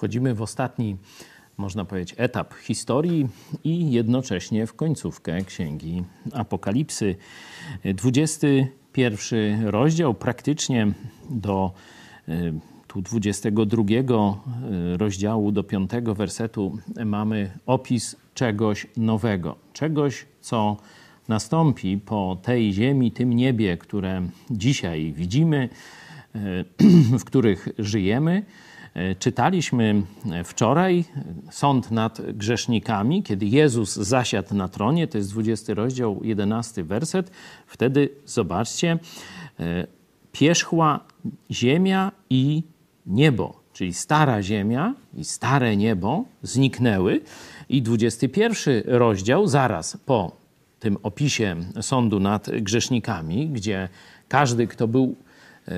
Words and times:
Wchodzimy 0.00 0.34
w 0.34 0.42
ostatni, 0.42 0.96
można 1.56 1.84
powiedzieć, 1.84 2.14
etap 2.18 2.54
historii 2.54 3.28
i 3.64 3.92
jednocześnie 3.92 4.66
w 4.66 4.74
końcówkę 4.74 5.44
Księgi 5.44 6.04
Apokalipsy. 6.32 7.16
21 7.84 9.66
rozdział 9.66 10.14
praktycznie 10.14 10.92
do 11.30 11.72
y, 12.28 12.52
tu 12.86 13.02
22 13.02 13.82
y, 13.82 14.96
rozdziału 14.96 15.52
do 15.52 15.64
5 15.64 15.90
wersetu 16.04 16.78
mamy 17.04 17.58
opis 17.66 18.16
czegoś 18.34 18.86
nowego, 18.96 19.56
czegoś, 19.72 20.26
co 20.40 20.76
nastąpi 21.28 21.98
po 21.98 22.38
tej 22.42 22.72
ziemi, 22.72 23.12
tym 23.12 23.32
niebie, 23.32 23.76
które 23.76 24.22
dzisiaj 24.50 25.12
widzimy, 25.12 25.68
y, 26.34 26.64
w 27.20 27.24
których 27.24 27.68
żyjemy. 27.78 28.42
Y, 28.96 29.16
czytaliśmy 29.18 30.02
wczoraj 30.44 31.04
sąd 31.50 31.90
nad 31.90 32.20
grzesznikami, 32.32 33.22
kiedy 33.22 33.46
Jezus 33.46 33.96
zasiadł 33.96 34.54
na 34.54 34.68
tronie, 34.68 35.08
to 35.08 35.18
jest 35.18 35.30
20 35.30 35.74
rozdział, 35.74 36.20
11 36.24 36.84
werset. 36.84 37.30
Wtedy 37.66 38.08
zobaczcie, 38.26 38.98
pierzchła 40.32 41.00
ziemia 41.50 42.12
i 42.30 42.62
niebo, 43.06 43.60
czyli 43.72 43.94
stara 43.94 44.42
ziemia 44.42 44.94
i 45.14 45.24
stare 45.24 45.76
niebo 45.76 46.24
zniknęły 46.42 47.20
i 47.68 47.82
21 47.82 48.82
rozdział 48.86 49.46
zaraz 49.46 49.96
po 50.06 50.36
tym 50.80 50.96
opisie 51.02 51.56
sądu 51.80 52.20
nad 52.20 52.50
grzesznikami, 52.50 53.48
gdzie 53.48 53.88
każdy, 54.28 54.66
kto 54.66 54.88
był 54.88 55.16
e, 55.68 55.72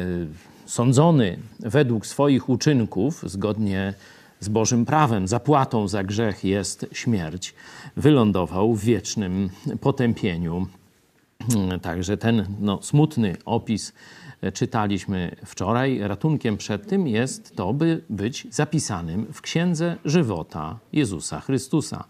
sądzony 0.67 1.39
według 1.61 2.07
swoich 2.07 2.49
uczynków, 2.49 3.23
zgodnie 3.27 3.95
z 4.41 4.49
Bożym 4.49 4.85
prawem, 4.85 5.29
zapłatą 5.29 5.89
za 5.89 6.05
grzech 6.05 6.45
jest 6.45 6.87
śmierć, 6.93 7.55
wylądował 7.97 8.75
w 8.75 8.85
wiecznym 8.85 9.51
potępieniu. 9.81 10.67
Także 11.83 12.17
ten 12.17 12.47
no, 12.61 12.79
smutny 12.83 13.37
opis 13.45 13.93
czytaliśmy 14.55 15.37
wczoraj, 15.45 15.99
ratunkiem 15.99 16.57
przed 16.57 16.89
tym 16.89 17.09
jest 17.09 17.57
to, 17.57 17.73
by 17.73 18.05
być 18.11 18.47
zapisanym 18.51 19.27
w 19.33 19.41
Księdze 19.41 19.97
Żywota 20.05 20.79
Jezusa 20.93 21.41
Chrystusa, 21.41 22.05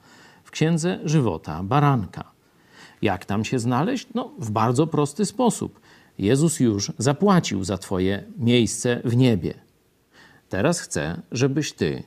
w 0.44 0.50
Księdze 0.50 0.98
Żywota 1.04 1.62
Baranka. 1.62 2.24
Jak 3.02 3.24
tam 3.24 3.44
się 3.44 3.58
znaleźć? 3.58 4.06
No, 4.14 4.30
w 4.38 4.50
bardzo 4.50 4.86
prosty 4.86 5.26
sposób. 5.26 5.80
Jezus 6.18 6.60
już 6.60 6.92
zapłacił 6.98 7.64
za 7.64 7.78
Twoje 7.78 8.24
miejsce 8.38 9.00
w 9.04 9.16
niebie. 9.16 9.54
Teraz 10.48 10.80
chcę, 10.80 11.22
żebyś 11.32 11.72
Ty 11.72 12.02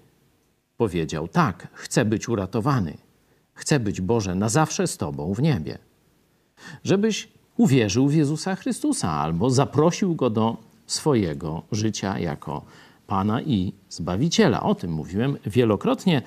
powiedział: 0.78 1.28
Tak, 1.28 1.68
chcę 1.74 2.06
być 2.06 2.30
uratowany. 2.30 2.98
Chcę 3.54 3.80
być 3.80 4.02
Boże 4.02 4.36
na 4.36 4.50
zawsze 4.50 4.88
z 4.88 4.98
Tobą 4.98 5.34
w 5.34 5.42
niebie. 5.42 5.78
Żebyś 6.84 7.28
uwierzył 7.58 8.08
w 8.08 8.14
Jezusa 8.14 8.56
Chrystusa 8.56 9.12
albo 9.12 9.50
zaprosił 9.50 10.16
go 10.16 10.30
do 10.30 10.58
swojego 10.88 11.62
życia 11.72 12.20
jako 12.20 12.66
Pana 13.08 13.42
i 13.42 13.74
Zbawiciela. 13.90 14.64
O 14.64 14.76
tym 14.76 14.92
mówiłem 14.92 15.38
wielokrotnie. 15.46 16.22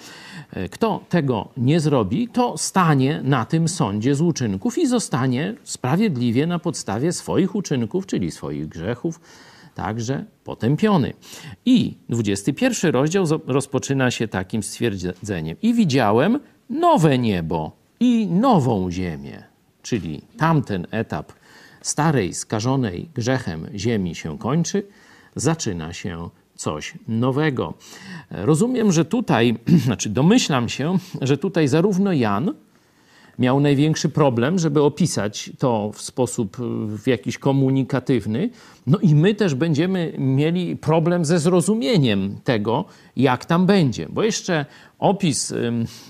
Kto 0.71 1.00
tego 1.09 1.49
nie 1.56 1.81
zrobi, 1.81 2.28
to 2.28 2.59
stanie 2.59 3.21
na 3.25 3.44
tym 3.44 3.69
sądzie 3.69 4.15
z 4.15 4.21
uczynków 4.21 4.78
i 4.78 4.87
zostanie 4.87 5.55
sprawiedliwie 5.65 6.47
na 6.47 6.59
podstawie 6.59 7.12
swoich 7.12 7.55
uczynków, 7.55 8.06
czyli 8.06 8.31
swoich 8.31 8.69
grzechów, 8.69 9.21
także 9.75 10.25
potępiony. 10.44 11.12
I 11.66 11.97
21 12.09 12.93
rozdział 12.93 13.25
rozpoczyna 13.47 14.10
się 14.10 14.28
takim 14.28 14.62
stwierdzeniem: 14.62 15.56
I 15.62 15.75
widziałem 15.75 16.41
nowe 16.71 17.19
niebo 17.19 17.72
i 18.00 18.27
nową 18.27 18.91
ziemię 18.91 19.49
czyli 19.89 20.22
tamten 20.37 20.87
etap 20.91 21.33
starej, 21.83 22.34
skażonej 22.34 23.09
grzechem 23.15 23.66
ziemi 23.75 24.15
się 24.15 24.39
kończy, 24.39 24.87
zaczyna 25.37 25.93
się 25.93 26.31
coś 26.59 26.95
nowego. 27.09 27.75
Rozumiem, 28.31 28.93
że 28.93 29.05
tutaj, 29.05 29.59
znaczy 29.85 30.09
domyślam 30.09 30.69
się, 30.69 30.99
że 31.23 31.39
tutaj 31.39 31.69
zarówno 31.69 32.13
Jan 32.13 32.55
miał 33.38 33.60
największy 33.60 34.09
problem, 34.09 34.59
żeby 34.59 34.82
opisać 34.82 35.50
to 35.59 35.91
w 35.94 36.03
sposób 36.03 36.56
w 36.87 37.06
jakiś 37.06 37.38
komunikatywny. 37.38 38.50
No 38.87 38.99
i 38.99 39.15
my 39.15 39.34
też 39.34 39.54
będziemy 39.54 40.12
mieli 40.19 40.76
problem 40.76 41.25
ze 41.25 41.38
zrozumieniem 41.38 42.37
tego, 42.44 42.84
jak 43.16 43.44
tam 43.44 43.66
będzie. 43.66 44.06
Bo 44.10 44.22
jeszcze 44.22 44.66
opis 44.98 45.54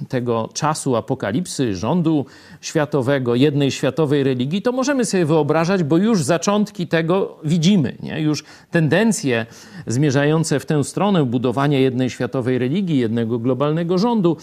tego 0.08 0.48
czasu 0.54 0.96
apokalipsy, 0.96 1.76
rządu 1.76 2.26
światowego, 2.60 3.34
jednej 3.34 3.70
światowej 3.70 4.24
religii, 4.24 4.62
to 4.62 4.72
możemy 4.72 5.04
sobie 5.04 5.26
wyobrażać, 5.26 5.82
bo 5.82 5.96
już 5.96 6.22
zaczątki 6.22 6.86
tego 6.86 7.38
widzimy. 7.44 7.96
Nie? 8.02 8.20
Już 8.20 8.44
tendencje 8.70 9.46
zmierzające 9.86 10.60
w 10.60 10.66
tę 10.66 10.84
stronę 10.84 11.24
budowania 11.24 11.78
jednej 11.78 12.10
światowej 12.10 12.58
religii, 12.58 12.98
jednego 12.98 13.38
globalnego 13.38 13.98
rządu, 13.98 14.36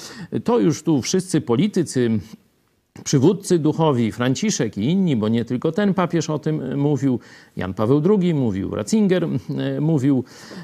to 0.44 0.60
już 0.60 0.84
tu 0.84 1.02
wszyscy 1.02 1.42
politycy, 1.42 2.20
przywódcy 3.04 3.60
duchowi, 3.60 4.12
Franciszek 4.12 4.78
i 4.78 4.84
inni, 4.84 5.16
bo 5.16 5.28
nie 5.28 5.46
tylko 5.46 5.72
ten 5.72 5.94
papież 5.94 6.30
o 6.30 6.40
tym 6.40 6.78
mówił, 6.78 7.20
Jan 7.56 7.74
Paweł 7.74 8.02
II 8.20 8.34
mówił, 8.34 8.76
Ratzinger 8.76 9.24
e, 9.24 9.82
mówił 9.82 10.24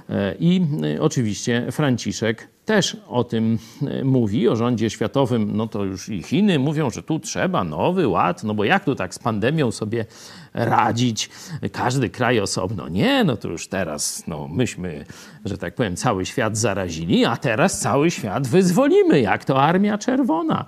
e, 0.09 0.35
i 0.39 0.61
e, 0.95 1.01
oczywiście 1.01 1.67
Franciszek 1.71 2.47
też 2.65 2.97
o 3.07 3.23
tym 3.23 3.57
mówi, 4.03 4.47
o 4.47 4.55
rządzie 4.55 4.89
światowym, 4.89 5.57
no 5.57 5.67
to 5.67 5.83
już 5.83 6.09
i 6.09 6.23
Chiny 6.23 6.59
mówią, 6.59 6.89
że 6.89 7.03
tu 7.03 7.19
trzeba 7.19 7.63
nowy 7.63 8.07
ład, 8.07 8.43
no 8.43 8.53
bo 8.53 8.63
jak 8.63 8.85
tu 8.85 8.95
tak 8.95 9.13
z 9.13 9.19
pandemią 9.19 9.71
sobie 9.71 10.05
radzić, 10.53 11.29
każdy 11.71 12.09
kraj 12.09 12.39
osobno. 12.39 12.89
Nie, 12.89 13.23
no 13.23 13.37
to 13.37 13.47
już 13.47 13.67
teraz, 13.67 14.23
no 14.27 14.47
myśmy, 14.47 15.05
że 15.45 15.57
tak 15.57 15.75
powiem, 15.75 15.95
cały 15.95 16.25
świat 16.25 16.57
zarazili, 16.57 17.25
a 17.25 17.37
teraz 17.37 17.79
cały 17.79 18.11
świat 18.11 18.47
wyzwolimy, 18.47 19.21
jak 19.21 19.45
to 19.45 19.61
Armia 19.61 19.97
Czerwona. 19.97 20.65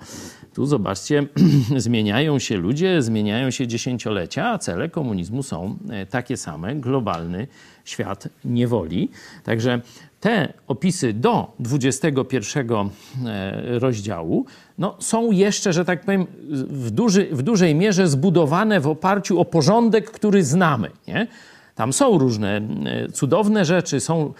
Tu 0.54 0.66
zobaczcie, 0.66 1.26
zmieniają 1.76 2.38
się 2.38 2.56
ludzie, 2.56 3.02
zmieniają 3.02 3.50
się 3.50 3.66
dziesięciolecia, 3.66 4.48
a 4.48 4.58
cele 4.58 4.88
komunizmu 4.88 5.42
są 5.42 5.76
e, 5.90 6.06
takie 6.06 6.36
same. 6.36 6.74
Globalny 6.76 7.46
świat 7.84 8.28
niewoli. 8.44 9.10
Także 9.44 9.80
te 10.20 10.52
opisy 10.68 11.12
do 11.12 11.52
21 11.58 12.70
e, 12.70 13.78
rozdziału 13.78 14.46
no, 14.78 14.96
są 14.98 15.32
jeszcze, 15.32 15.72
że 15.72 15.84
tak 15.84 16.04
powiem, 16.04 16.26
w, 16.50 16.90
duży, 16.90 17.28
w 17.32 17.42
dużej 17.42 17.74
mierze 17.74 18.08
zbudowane 18.08 18.80
w 18.80 18.86
oparciu 18.86 19.40
o 19.40 19.44
porządek, 19.44 20.10
który 20.10 20.44
znamy. 20.44 20.90
Nie? 21.08 21.26
Tam 21.74 21.92
są 21.92 22.18
różne 22.18 22.56
e, 22.56 23.12
cudowne 23.12 23.64
rzeczy, 23.64 24.00
są 24.00 24.32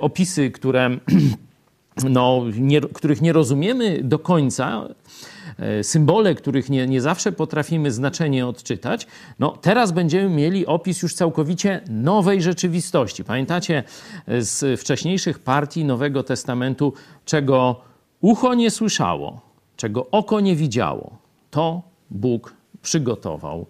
opisy, 0.00 0.50
które, 0.50 0.90
no, 2.10 2.44
nie, 2.58 2.80
których 2.80 3.22
nie 3.22 3.32
rozumiemy 3.32 4.02
do 4.02 4.18
końca, 4.18 4.88
symbole, 5.82 6.34
których 6.34 6.70
nie, 6.70 6.86
nie 6.86 7.00
zawsze 7.00 7.32
potrafimy 7.32 7.90
znaczenie 7.90 8.46
odczytać, 8.46 9.06
no 9.38 9.56
teraz 9.60 9.92
będziemy 9.92 10.28
mieli 10.30 10.66
opis 10.66 11.02
już 11.02 11.14
całkowicie 11.14 11.80
nowej 11.90 12.42
rzeczywistości. 12.42 13.24
Pamiętacie 13.24 13.82
e, 14.26 14.42
z 14.42 14.80
wcześniejszych 14.80 15.38
partii 15.38 15.84
Nowego 15.84 16.22
Testamentu, 16.22 16.92
czego 17.24 17.80
ucho 18.20 18.54
nie 18.54 18.70
słyszało, 18.70 19.40
czego 19.76 20.10
oko 20.10 20.40
nie 20.40 20.56
widziało, 20.56 21.16
to 21.50 21.82
Bóg 22.10 22.54
przygotował 22.82 23.66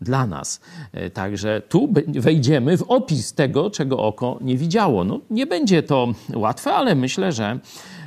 dla 0.00 0.26
nas. 0.26 0.60
E, 0.92 1.10
także 1.10 1.62
tu 1.68 1.88
wejdziemy 2.06 2.76
w 2.76 2.82
opis 2.82 3.32
tego, 3.32 3.70
czego 3.70 3.98
oko 3.98 4.38
nie 4.40 4.56
widziało. 4.56 5.04
No, 5.04 5.20
nie 5.30 5.46
będzie 5.46 5.82
to 5.82 6.08
łatwe, 6.34 6.74
ale 6.74 6.94
myślę, 6.94 7.32
że 7.32 7.58
E, 7.58 8.01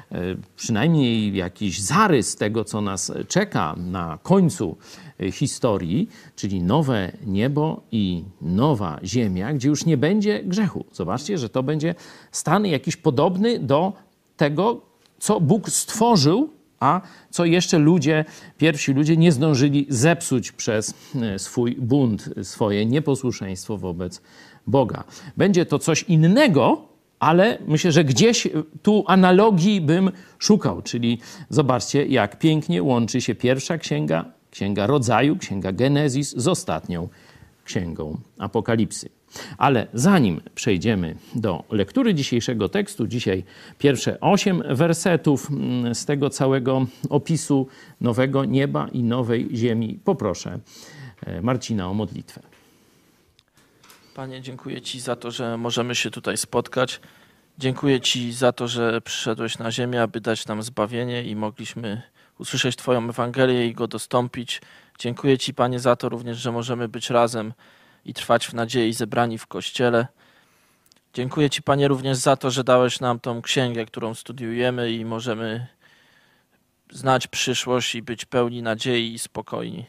przynajmniej 0.56 1.36
jakiś 1.36 1.82
zarys 1.82 2.36
tego, 2.36 2.64
co 2.64 2.82
nas 2.82 3.12
czeka 3.28 3.76
na 3.78 4.20
końcu 4.24 4.78
e, 5.20 5.32
historii, 5.32 6.10
czyli 6.36 6.64
nowe 6.64 7.12
niebo 7.26 7.82
i 7.92 8.24
nowa 8.42 9.00
ziemia, 9.04 9.54
gdzie 9.54 9.70
już 9.70 9.86
nie 9.86 9.98
będzie 9.98 10.44
grzechu. 10.44 10.86
Zobaczcie, 10.92 11.38
że 11.38 11.50
to 11.50 11.64
będzie 11.64 11.96
stan 12.32 12.66
jakiś 12.66 12.96
podobny 12.96 13.60
do 13.60 13.94
tego, 14.38 14.82
co 15.20 15.42
Bóg 15.42 15.70
stworzył, 15.70 16.50
a 16.80 17.02
co 17.30 17.46
jeszcze 17.46 17.78
ludzie, 17.78 18.26
pierwsi 18.58 18.94
ludzie 18.94 19.18
nie 19.18 19.32
zdążyli 19.32 19.86
zepsuć 19.90 20.52
przez 20.52 20.94
e, 21.22 21.40
swój 21.40 21.76
bunt, 21.76 22.30
swoje 22.44 22.86
nieposłuszeństwo 22.86 23.78
wobec 23.78 24.22
Boga. 24.68 25.04
Będzie 25.38 25.66
to 25.66 25.80
coś 25.80 26.04
innego, 26.04 26.95
ale 27.20 27.58
myślę, 27.68 27.92
że 27.92 28.04
gdzieś 28.04 28.48
tu 28.82 29.04
analogii 29.08 29.82
bym 29.82 30.12
szukał, 30.40 30.82
czyli 30.82 31.20
zobaczcie, 31.50 32.06
jak 32.06 32.40
pięknie 32.40 32.84
łączy 32.84 33.22
się 33.22 33.36
pierwsza 33.36 33.78
księga, 33.78 34.26
księga 34.52 34.88
rodzaju, 34.88 35.38
księga 35.38 35.72
Genezis 35.72 36.38
z 36.38 36.48
ostatnią 36.48 37.10
księgą 37.66 38.18
Apokalipsy. 38.38 39.10
Ale 39.58 39.88
zanim 39.94 40.42
przejdziemy 40.56 41.16
do 41.36 41.64
lektury 41.70 42.14
dzisiejszego 42.14 42.70
tekstu, 42.70 43.08
dzisiaj 43.08 43.44
pierwsze 43.78 44.20
osiem 44.20 44.64
wersetów 44.70 45.52
mm, 45.52 45.96
z 45.96 46.06
tego 46.06 46.30
całego 46.30 46.86
opisu 47.10 47.68
nowego 48.02 48.46
nieba 48.46 48.88
i 48.88 49.04
nowej 49.04 49.50
ziemi, 49.54 50.00
poproszę 50.04 50.60
e, 51.26 51.42
Marcina 51.42 51.90
o 51.90 51.94
modlitwę. 51.94 52.42
Panie, 54.16 54.42
dziękuję 54.42 54.82
Ci 54.82 55.00
za 55.00 55.16
to, 55.16 55.32
że 55.32 55.58
możemy 55.58 55.96
się 55.96 56.12
tutaj 56.12 56.38
spotkać. 56.38 57.00
Dziękuję 57.58 58.02
Ci 58.02 58.34
za 58.34 58.52
to, 58.52 58.68
że 58.68 59.02
przyszedłeś 59.02 59.58
na 59.58 59.72
ziemię, 59.72 60.02
aby 60.02 60.22
dać 60.22 60.46
nam 60.46 60.64
zbawienie 60.64 61.24
i 61.24 61.36
mogliśmy 61.36 62.02
usłyszeć 62.40 62.76
Twoją 62.76 63.10
Ewangelię 63.10 63.68
i 63.68 63.74
go 63.74 63.88
dostąpić. 63.88 64.62
Dziękuję 65.00 65.38
Ci, 65.38 65.54
Panie, 65.54 65.80
za 65.80 65.96
to 65.96 66.10
również, 66.10 66.38
że 66.38 66.52
możemy 66.52 66.88
być 66.88 67.10
razem 67.10 67.54
i 68.06 68.14
trwać 68.14 68.48
w 68.48 68.54
nadziei 68.54 68.94
zebrani 68.94 69.38
w 69.38 69.48
Kościele. 69.48 70.08
Dziękuję 71.14 71.50
Ci, 71.50 71.62
Panie, 71.62 71.88
również 71.88 72.18
za 72.18 72.36
to, 72.36 72.52
że 72.52 72.64
dałeś 72.64 73.00
nam 73.00 73.20
tą 73.20 73.42
księgę, 73.42 73.86
którą 73.86 74.14
studiujemy 74.14 74.92
i 74.92 75.06
możemy 75.06 75.68
znać 76.92 77.28
przyszłość 77.28 77.96
i 77.96 78.02
być 78.02 78.26
pełni 78.26 78.62
nadziei 78.62 79.14
i 79.14 79.20
spokojni. 79.20 79.86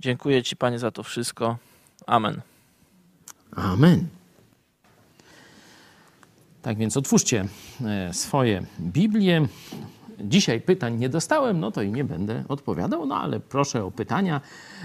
Dziękuję 0.00 0.42
Ci, 0.42 0.56
Panie, 0.56 0.78
za 0.78 0.90
to 0.90 1.02
wszystko. 1.02 1.56
Amen. 2.06 2.57
Amen. 3.62 4.06
Tak 6.62 6.78
więc 6.78 6.96
otwórzcie 6.96 7.44
e, 7.84 8.14
swoje 8.14 8.62
Biblię. 8.80 9.48
Dzisiaj 10.20 10.60
pytań 10.60 10.98
nie 10.98 11.08
dostałem, 11.08 11.60
no 11.60 11.70
to 11.70 11.82
i 11.82 11.92
nie 11.92 12.04
będę 12.04 12.44
odpowiadał, 12.48 13.06
no 13.06 13.16
ale 13.16 13.40
proszę 13.40 13.84
o 13.84 13.90
pytania. 13.90 14.40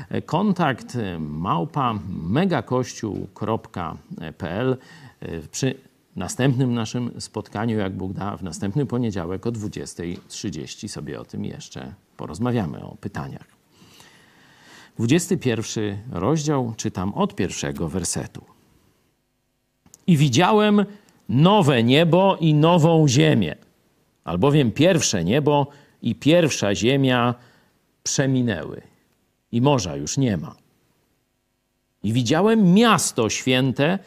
E, 0.09 0.21
kontakt 0.21 0.95
e, 0.95 1.19
małpa 1.19 1.99
megakościół.pl 2.09 4.77
przy 5.51 5.75
następnym 6.15 6.73
naszym 6.73 7.21
spotkaniu, 7.21 7.77
jak 7.77 7.93
Bóg 7.93 8.13
da, 8.13 8.37
w 8.37 8.43
następny 8.43 8.85
poniedziałek 8.85 9.47
o 9.47 9.51
20.30 9.51 10.87
sobie 10.87 11.19
o 11.19 11.25
tym 11.25 11.45
jeszcze 11.45 11.93
porozmawiamy, 12.17 12.83
o 12.83 12.95
pytaniach. 12.95 13.47
21 14.99 15.97
rozdział, 16.11 16.73
czytam 16.77 17.13
od 17.13 17.35
pierwszego 17.35 17.89
wersetu. 17.89 18.52
I 20.07 20.17
widziałem 20.17 20.85
nowe 21.29 21.83
niebo 21.83 22.37
i 22.39 22.53
nową 22.53 23.07
ziemię, 23.07 23.55
albowiem 24.23 24.71
pierwsze 24.71 25.23
niebo 25.23 25.67
i 26.01 26.15
pierwsza 26.15 26.75
ziemia 26.75 27.35
przeminęły 28.03 28.81
i 29.51 29.61
morza 29.61 29.95
już 29.95 30.17
nie 30.17 30.37
ma. 30.37 30.55
I 32.03 32.13
widziałem 32.13 32.73
miasto 32.73 33.29
święte, 33.29 33.99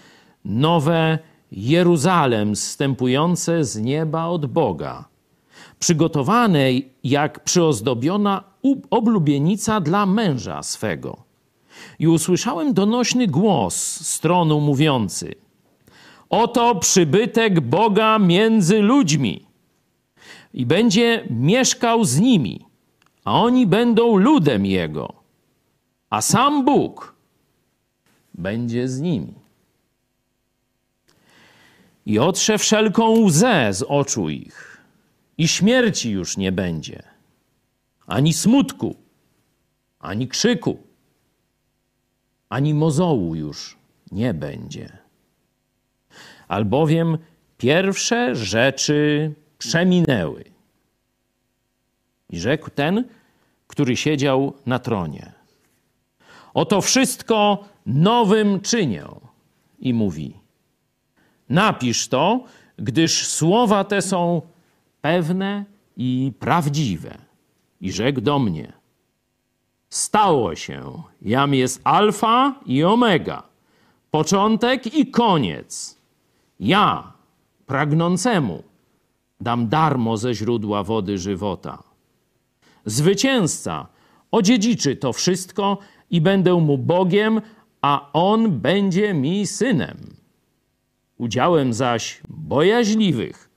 nowe 0.44 1.18
Jeruzalem, 1.52 2.56
zstępujące 2.56 3.64
z 3.64 3.76
nieba 3.76 4.26
od 4.26 4.46
Boga, 4.46 5.04
przygotowane 5.78 6.60
jak 7.04 7.44
przyozdobiona 7.44 8.44
oblubienica 8.90 9.80
dla 9.80 10.06
męża 10.06 10.62
swego. 10.62 11.16
I 11.98 12.08
usłyszałem 12.08 12.74
donośny 12.74 13.26
głos 13.26 13.76
z 14.06 14.20
tronu 14.20 14.60
mówiący– 14.60 15.34
Oto 16.30 16.74
przybytek 16.74 17.60
Boga 17.60 18.18
między 18.18 18.78
ludźmi. 18.78 19.46
I 20.54 20.66
będzie 20.66 21.26
mieszkał 21.30 22.04
z 22.04 22.20
nimi, 22.20 22.64
a 23.24 23.42
oni 23.42 23.66
będą 23.66 24.16
ludem 24.16 24.66
Jego, 24.66 25.12
a 26.10 26.22
sam 26.22 26.64
Bóg 26.64 27.14
będzie 28.34 28.88
z 28.88 29.00
nimi. 29.00 29.34
I 32.06 32.18
otrze 32.18 32.58
wszelką 32.58 33.10
łzę 33.10 33.72
z 33.72 33.82
oczu 33.82 34.28
ich, 34.28 34.82
i 35.38 35.48
śmierci 35.48 36.10
już 36.10 36.36
nie 36.36 36.52
będzie, 36.52 37.02
ani 38.06 38.32
smutku, 38.32 38.96
ani 39.98 40.28
krzyku, 40.28 40.78
ani 42.48 42.74
mozołu 42.74 43.34
już 43.34 43.76
nie 44.12 44.34
będzie 44.34 45.05
albowiem 46.48 47.18
pierwsze 47.58 48.34
rzeczy 48.36 49.32
przeminęły. 49.58 50.44
I 52.30 52.38
rzekł 52.38 52.70
ten, 52.70 53.04
który 53.66 53.96
siedział 53.96 54.54
na 54.66 54.78
tronie. 54.78 55.32
Oto 56.54 56.80
wszystko 56.80 57.64
nowym 57.86 58.60
czynię. 58.60 59.04
I 59.78 59.94
mówi: 59.94 60.34
Napisz 61.48 62.08
to, 62.08 62.44
gdyż 62.76 63.26
słowa 63.26 63.84
te 63.84 64.02
są 64.02 64.42
pewne 65.00 65.64
i 65.96 66.32
prawdziwe. 66.38 67.18
I 67.80 67.92
rzekł 67.92 68.20
do 68.20 68.38
mnie: 68.38 68.72
Stało 69.90 70.54
się, 70.54 71.02
jam 71.22 71.54
jest 71.54 71.80
Alfa 71.84 72.54
i 72.66 72.84
Omega, 72.84 73.42
początek 74.10 74.94
i 74.94 75.10
koniec 75.10 75.95
ja, 76.60 77.12
pragnącemu, 77.66 78.62
dam 79.40 79.68
darmo 79.68 80.16
ze 80.16 80.34
źródła 80.34 80.82
wody 80.82 81.18
żywota. 81.18 81.82
Zwycięzca 82.84 83.86
odziedziczy 84.30 84.96
to 84.96 85.12
wszystko 85.12 85.78
i 86.10 86.20
będę 86.20 86.54
mu 86.54 86.78
Bogiem, 86.78 87.40
a 87.82 88.10
on 88.12 88.60
będzie 88.60 89.14
mi 89.14 89.46
synem. 89.46 90.16
Udziałem 91.18 91.72
zaś 91.72 92.20
bojaźliwych 92.28 93.50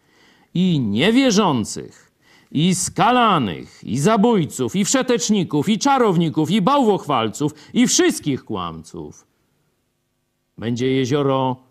i 0.53 0.79
niewierzących, 0.79 2.11
i 2.51 2.75
skalanych, 2.75 3.83
i 3.83 3.99
zabójców, 3.99 4.75
i 4.75 4.85
wszeteczników, 4.85 5.69
i 5.69 5.79
czarowników, 5.79 6.51
i 6.51 6.61
bałwochwalców, 6.61 7.53
i 7.73 7.87
wszystkich 7.87 8.45
kłamców 8.45 9.27
będzie 10.57 10.91
jezioro 10.91 11.68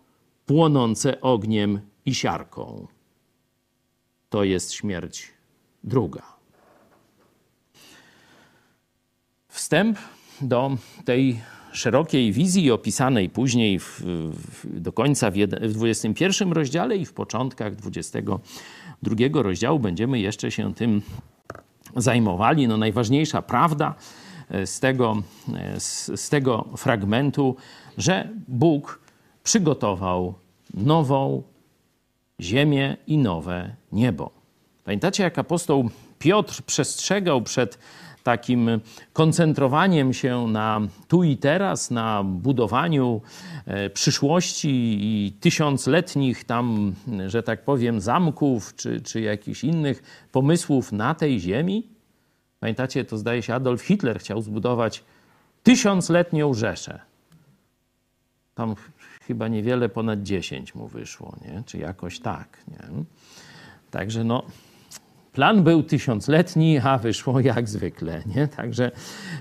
płonące 0.49 1.21
ogniem 1.21 1.79
i 2.05 2.15
siarką. 2.15 2.87
To 4.29 4.43
jest 4.43 4.73
śmierć 4.73 5.27
druga. 5.83 6.23
Wstęp 9.47 9.97
do 10.41 10.77
tej 11.05 11.39
szerokiej 11.71 12.31
wizji 12.31 12.71
opisanej 12.71 13.29
później 13.29 13.79
w, 13.79 14.01
w, 14.03 14.79
do 14.79 14.91
końca 14.93 15.31
w, 15.31 15.35
w 15.61 15.73
21 15.73 16.51
rozdziale 16.51 16.97
i 16.97 17.05
w 17.05 17.13
początkach 17.13 17.75
22 17.75 19.41
rozdziału 19.41 19.79
będziemy 19.79 20.19
jeszcze 20.19 20.51
się 20.51 20.73
tym 20.73 21.01
zajmowali. 21.95 22.67
No, 22.67 22.77
najważniejsza 22.77 23.41
prawda 23.41 23.95
e, 24.49 24.67
z 24.67 24.79
tego, 24.79 25.23
e, 25.55 25.79
z, 25.79 26.11
z 26.21 26.29
tego 26.29 26.69
fragmentu, 26.77 27.55
że 27.97 28.29
Bóg 28.47 29.08
przygotował 29.49 30.33
nową 30.73 31.43
ziemię 32.41 32.97
i 33.07 33.17
nowe 33.17 33.75
niebo. 33.91 34.31
Pamiętacie, 34.83 35.23
jak 35.23 35.39
apostoł 35.39 35.89
Piotr 36.19 36.61
przestrzegał 36.61 37.41
przed 37.41 37.79
takim 38.23 38.69
koncentrowaniem 39.13 40.13
się 40.13 40.47
na 40.47 40.81
tu 41.07 41.23
i 41.23 41.37
teraz, 41.37 41.91
na 41.91 42.23
budowaniu 42.23 43.21
e, 43.65 43.89
przyszłości 43.89 44.97
i 45.01 45.31
tysiącletnich 45.31 46.43
tam, 46.43 46.93
że 47.27 47.43
tak 47.43 47.63
powiem, 47.63 48.01
zamków 48.01 48.75
czy, 48.75 49.01
czy 49.01 49.21
jakichś 49.21 49.63
innych 49.63 50.27
pomysłów 50.31 50.91
na 50.91 51.15
tej 51.15 51.39
ziemi? 51.39 51.87
Pamiętacie, 52.59 53.05
to 53.05 53.17
zdaje 53.17 53.41
się 53.41 53.53
Adolf 53.53 53.81
Hitler 53.81 54.19
chciał 54.19 54.41
zbudować 54.41 55.03
tysiącletnią 55.63 56.53
Rzeszę. 56.53 56.99
Tam 58.55 58.75
chyba 59.29 59.47
niewiele 59.47 59.89
ponad 59.89 60.23
10 60.23 60.75
mu 60.75 60.87
wyszło, 60.87 61.35
nie? 61.45 61.63
czy 61.65 61.77
jakoś 61.77 62.19
tak. 62.19 62.57
Nie? 62.67 63.03
Także 63.91 64.23
no, 64.23 64.43
plan 65.33 65.63
był 65.63 65.83
tysiącletni, 65.83 66.79
a 66.79 66.97
wyszło 66.97 67.39
jak 67.39 67.69
zwykle. 67.69 68.23
Nie? 68.35 68.47
Także 68.47 68.91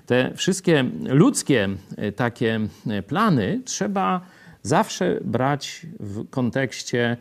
te 0.07 0.35
wszystkie 0.35 0.85
ludzkie 1.05 1.69
e, 1.97 2.13
takie 2.13 2.61
e, 2.87 3.03
plany 3.03 3.63
trzeba 3.65 4.21
zawsze 4.63 5.21
brać 5.25 5.87
w 6.01 6.31
kontekście 6.31 7.17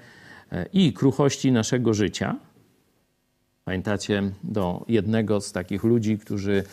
e, 0.51 0.65
i 0.73 0.93
kruchości 0.93 1.51
naszego 1.51 1.93
życia. 1.93 2.35
Pamiętacie 3.65 4.31
do 4.43 4.85
jednego 4.87 5.41
z 5.41 5.51
takich 5.51 5.83
ludzi, 5.83 6.17
którzy 6.17 6.63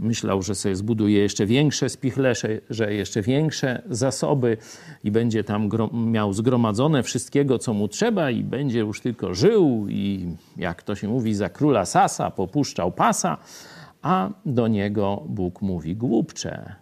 Myślał, 0.00 0.42
że 0.42 0.54
sobie 0.54 0.76
zbuduje 0.76 1.18
jeszcze 1.18 1.46
większe 1.46 1.88
spichlesze, 1.88 2.48
że 2.70 2.94
jeszcze 2.94 3.22
większe 3.22 3.82
zasoby 3.90 4.56
i 5.04 5.10
będzie 5.10 5.44
tam 5.44 5.70
miał 5.92 6.32
zgromadzone 6.32 7.02
wszystkiego, 7.02 7.58
co 7.58 7.74
mu 7.74 7.88
trzeba 7.88 8.30
i 8.30 8.44
będzie 8.44 8.78
już 8.78 9.00
tylko 9.00 9.34
żył 9.34 9.86
i 9.88 10.26
jak 10.56 10.82
to 10.82 10.94
się 10.94 11.08
mówi, 11.08 11.34
za 11.34 11.48
króla 11.48 11.84
Sasa 11.84 12.30
popuszczał 12.30 12.92
pasa, 12.92 13.38
a 14.02 14.30
do 14.46 14.68
niego 14.68 15.22
Bóg 15.28 15.62
mówi, 15.62 15.96
głupcze, 15.96 16.74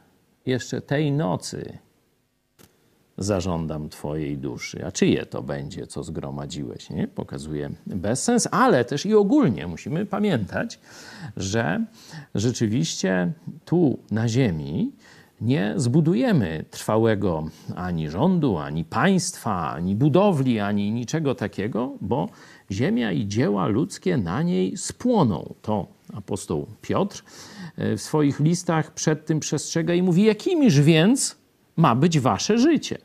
jeszcze 0.46 0.80
tej 0.80 1.12
nocy 1.12 1.78
zażądam 3.18 3.88
Twojej 3.88 4.38
duszy. 4.38 4.86
A 4.86 4.92
czyje 4.92 5.26
to 5.26 5.42
będzie, 5.42 5.86
co 5.86 6.02
zgromadziłeś? 6.02 6.90
Nie? 6.90 7.08
Pokazuje 7.08 7.70
bezsens, 7.86 8.48
ale 8.50 8.84
też 8.84 9.06
i 9.06 9.14
ogólnie 9.14 9.66
musimy 9.66 10.06
pamiętać, 10.06 10.80
że 11.36 11.84
rzeczywiście 12.34 13.32
tu 13.64 13.98
na 14.10 14.28
Ziemi 14.28 14.92
nie 15.40 15.74
zbudujemy 15.76 16.64
trwałego 16.70 17.44
ani 17.76 18.10
rządu, 18.10 18.58
ani 18.58 18.84
państwa, 18.84 19.70
ani 19.70 19.96
budowli, 19.96 20.60
ani 20.60 20.92
niczego 20.92 21.34
takiego, 21.34 21.92
bo 22.00 22.28
ziemia 22.70 23.12
i 23.12 23.26
dzieła 23.26 23.66
ludzkie 23.66 24.16
na 24.16 24.42
niej 24.42 24.76
spłoną. 24.76 25.54
To 25.62 25.86
apostoł 26.14 26.66
Piotr 26.82 27.24
e, 27.76 27.96
w 27.96 28.02
swoich 28.02 28.40
listach 28.40 28.94
przed 28.94 29.26
tym 29.26 29.40
przestrzega 29.40 29.94
i 29.94 30.02
mówi: 30.02 30.24
Jakimiż 30.24 30.80
więc 30.80 31.43
ma 31.76 31.94
być 31.94 32.20
wasze 32.20 32.58
życie? 32.58 32.98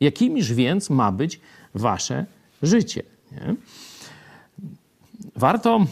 Jakimiż 0.00 0.52
więc 0.52 0.90
ma 0.90 1.12
być 1.12 1.40
wasze 1.74 2.26
życie? 2.62 3.02
Nie? 3.32 3.54
Warto 5.36 5.86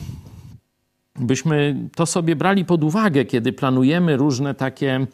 byśmy 1.16 1.76
to 1.94 2.06
sobie 2.06 2.36
brali 2.36 2.64
pod 2.64 2.84
uwagę, 2.84 3.24
kiedy 3.24 3.52
planujemy 3.52 4.16
różne 4.16 4.54
takie 4.54 5.06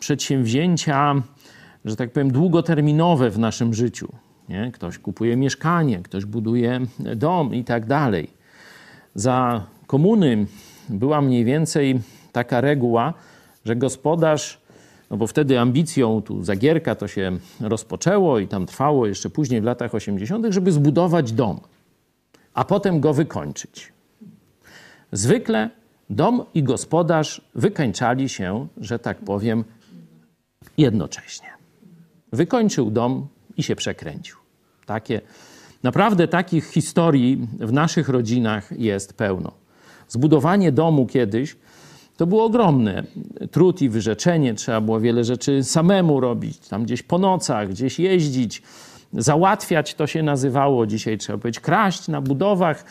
przedsięwzięcia, 0.00 1.14
że 1.84 1.96
tak 1.96 2.12
powiem, 2.12 2.32
długoterminowe 2.32 3.30
w 3.30 3.38
naszym 3.38 3.74
życiu. 3.74 4.12
Nie? 4.48 4.70
Ktoś 4.74 4.98
kupuje 4.98 5.36
mieszkanie, 5.36 6.02
ktoś 6.02 6.24
buduje 6.24 6.80
dom 7.16 7.54
i 7.54 7.64
tak 7.64 7.86
dalej. 7.86 8.30
Za 9.14 9.66
komuny 9.86 10.46
była 10.88 11.20
mniej 11.20 11.44
więcej 11.44 12.00
taka 12.32 12.60
reguła, 12.60 13.14
że 13.64 13.76
gospodarz, 13.76 14.60
no 15.12 15.18
bo 15.18 15.26
wtedy 15.26 15.60
ambicją 15.60 16.22
tu 16.22 16.44
Zagierka 16.44 16.94
to 16.94 17.08
się 17.08 17.38
rozpoczęło 17.60 18.38
i 18.38 18.48
tam 18.48 18.66
trwało 18.66 19.06
jeszcze 19.06 19.30
później 19.30 19.60
w 19.60 19.64
latach 19.64 19.94
80., 19.94 20.46
żeby 20.48 20.72
zbudować 20.72 21.32
dom, 21.32 21.60
a 22.54 22.64
potem 22.64 23.00
go 23.00 23.14
wykończyć. 23.14 23.92
Zwykle 25.12 25.70
dom 26.10 26.44
i 26.54 26.62
gospodarz 26.62 27.40
wykańczali 27.54 28.28
się, 28.28 28.66
że 28.76 28.98
tak 28.98 29.18
powiem, 29.18 29.64
jednocześnie. 30.78 31.48
Wykończył 32.32 32.90
dom 32.90 33.26
i 33.56 33.62
się 33.62 33.76
przekręcił. 33.76 34.36
Takie, 34.86 35.20
naprawdę 35.82 36.28
takich 36.28 36.64
historii 36.64 37.48
w 37.60 37.72
naszych 37.72 38.08
rodzinach 38.08 38.72
jest 38.78 39.12
pełno. 39.12 39.52
Zbudowanie 40.08 40.72
domu 40.72 41.06
kiedyś 41.06 41.56
to 42.22 42.26
było 42.26 42.44
ogromne. 42.44 43.02
Trud 43.50 43.82
i 43.82 43.88
wyrzeczenie, 43.88 44.54
trzeba 44.54 44.80
było 44.80 45.00
wiele 45.00 45.24
rzeczy 45.24 45.64
samemu 45.64 46.20
robić, 46.20 46.58
tam 46.58 46.84
gdzieś 46.84 47.02
po 47.02 47.18
nocach, 47.18 47.68
gdzieś 47.68 47.98
jeździć 47.98 48.62
załatwiać 49.12 49.94
to 49.94 50.06
się 50.06 50.22
nazywało. 50.22 50.86
Dzisiaj 50.86 51.18
trzeba 51.18 51.38
powiedzieć 51.38 51.60
kraść 51.60 52.08
na 52.08 52.20
budowach, 52.20 52.84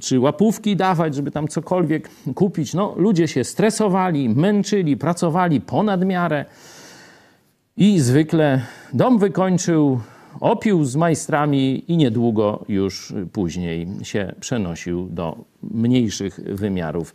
czy 0.00 0.20
łapówki 0.20 0.76
dawać, 0.76 1.14
żeby 1.14 1.30
tam 1.30 1.48
cokolwiek 1.48 2.10
kupić. 2.34 2.74
No, 2.74 2.94
ludzie 2.96 3.28
się 3.28 3.44
stresowali, 3.44 4.28
męczyli, 4.28 4.96
pracowali 4.96 5.60
ponad 5.60 6.04
miarę 6.04 6.44
i 7.76 8.00
zwykle 8.00 8.60
dom 8.92 9.18
wykończył, 9.18 10.00
opił 10.40 10.84
z 10.84 10.96
majstrami 10.96 11.92
i 11.92 11.96
niedługo 11.96 12.64
już 12.68 13.14
później 13.32 13.88
się 14.02 14.34
przenosił 14.40 15.08
do 15.10 15.36
mniejszych 15.62 16.40
wymiarów 16.44 17.14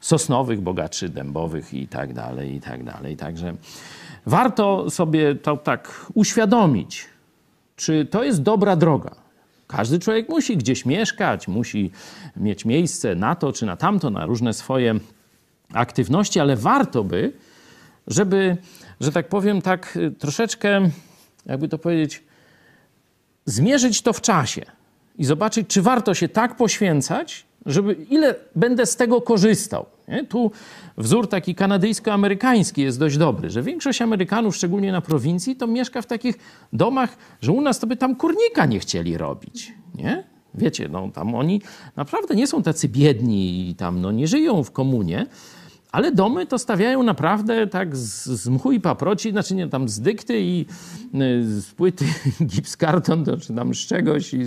sosnowych, 0.00 0.60
bogatszy 0.60 1.08
dębowych 1.08 1.74
i 1.74 1.88
tak 1.88 2.12
dalej, 2.12 2.54
i 2.54 2.60
tak 2.60 2.84
dalej. 2.84 3.16
Także 3.16 3.54
warto 4.26 4.90
sobie 4.90 5.34
to 5.34 5.56
tak 5.56 6.06
uświadomić, 6.14 7.06
czy 7.76 8.06
to 8.06 8.24
jest 8.24 8.42
dobra 8.42 8.76
droga. 8.76 9.14
Każdy 9.66 9.98
człowiek 9.98 10.28
musi 10.28 10.56
gdzieś 10.56 10.86
mieszkać, 10.86 11.48
musi 11.48 11.90
mieć 12.36 12.64
miejsce 12.64 13.14
na 13.14 13.34
to 13.34 13.52
czy 13.52 13.66
na 13.66 13.76
tamto, 13.76 14.10
na 14.10 14.26
różne 14.26 14.52
swoje 14.52 14.94
aktywności, 15.72 16.40
ale 16.40 16.56
warto 16.56 17.04
by, 17.04 17.32
żeby, 18.06 18.56
że 19.00 19.12
tak 19.12 19.28
powiem, 19.28 19.62
tak 19.62 19.96
y, 19.96 20.10
troszeczkę, 20.10 20.90
jakby 21.46 21.68
to 21.68 21.78
powiedzieć, 21.78 22.22
zmierzyć 23.44 24.02
to 24.02 24.12
w 24.12 24.20
czasie 24.20 24.62
i 25.18 25.24
zobaczyć, 25.24 25.68
czy 25.68 25.82
warto 25.82 26.14
się 26.14 26.28
tak 26.28 26.56
poświęcać, 26.56 27.46
żeby 27.66 27.92
ile 28.10 28.34
będę 28.56 28.86
z 28.86 28.96
tego 28.96 29.20
korzystał. 29.20 29.86
Nie? 30.08 30.24
Tu 30.24 30.50
wzór 30.98 31.28
taki 31.28 31.54
kanadyjsko-amerykański 31.54 32.82
jest 32.82 32.98
dość 32.98 33.16
dobry, 33.16 33.50
że 33.50 33.62
większość 33.62 34.02
Amerykanów, 34.02 34.56
szczególnie 34.56 34.92
na 34.92 35.00
prowincji, 35.00 35.56
to 35.56 35.66
mieszka 35.66 36.02
w 36.02 36.06
takich 36.06 36.38
domach, 36.72 37.16
że 37.40 37.52
u 37.52 37.60
nas 37.60 37.78
to 37.78 37.86
by 37.86 37.96
tam 37.96 38.16
kurnika 38.16 38.66
nie 38.66 38.80
chcieli 38.80 39.18
robić. 39.18 39.72
Nie? 39.94 40.24
Wiecie, 40.54 40.88
no 40.88 41.10
tam 41.14 41.34
oni 41.34 41.62
naprawdę 41.96 42.34
nie 42.34 42.46
są 42.46 42.62
tacy 42.62 42.88
biedni 42.88 43.70
i 43.70 43.74
tam 43.74 44.00
no, 44.00 44.12
nie 44.12 44.26
żyją 44.26 44.64
w 44.64 44.70
komunie, 44.70 45.26
ale 45.92 46.12
domy 46.12 46.46
to 46.46 46.58
stawiają 46.58 47.02
naprawdę 47.02 47.66
tak 47.66 47.96
z, 47.96 48.24
z 48.24 48.48
mchu 48.48 48.72
i 48.72 48.80
paproci, 48.80 49.30
znaczy 49.30 49.54
nie, 49.54 49.68
tam 49.68 49.88
z 49.88 50.00
dykty 50.00 50.40
i 50.40 50.66
y, 51.14 51.60
z 51.60 51.70
płyty 51.74 52.04
gipskarton, 52.54 53.24
to, 53.24 53.36
czy 53.36 53.54
tam 53.54 53.74
z 53.74 53.78
czegoś, 53.78 54.34
i 54.34 54.44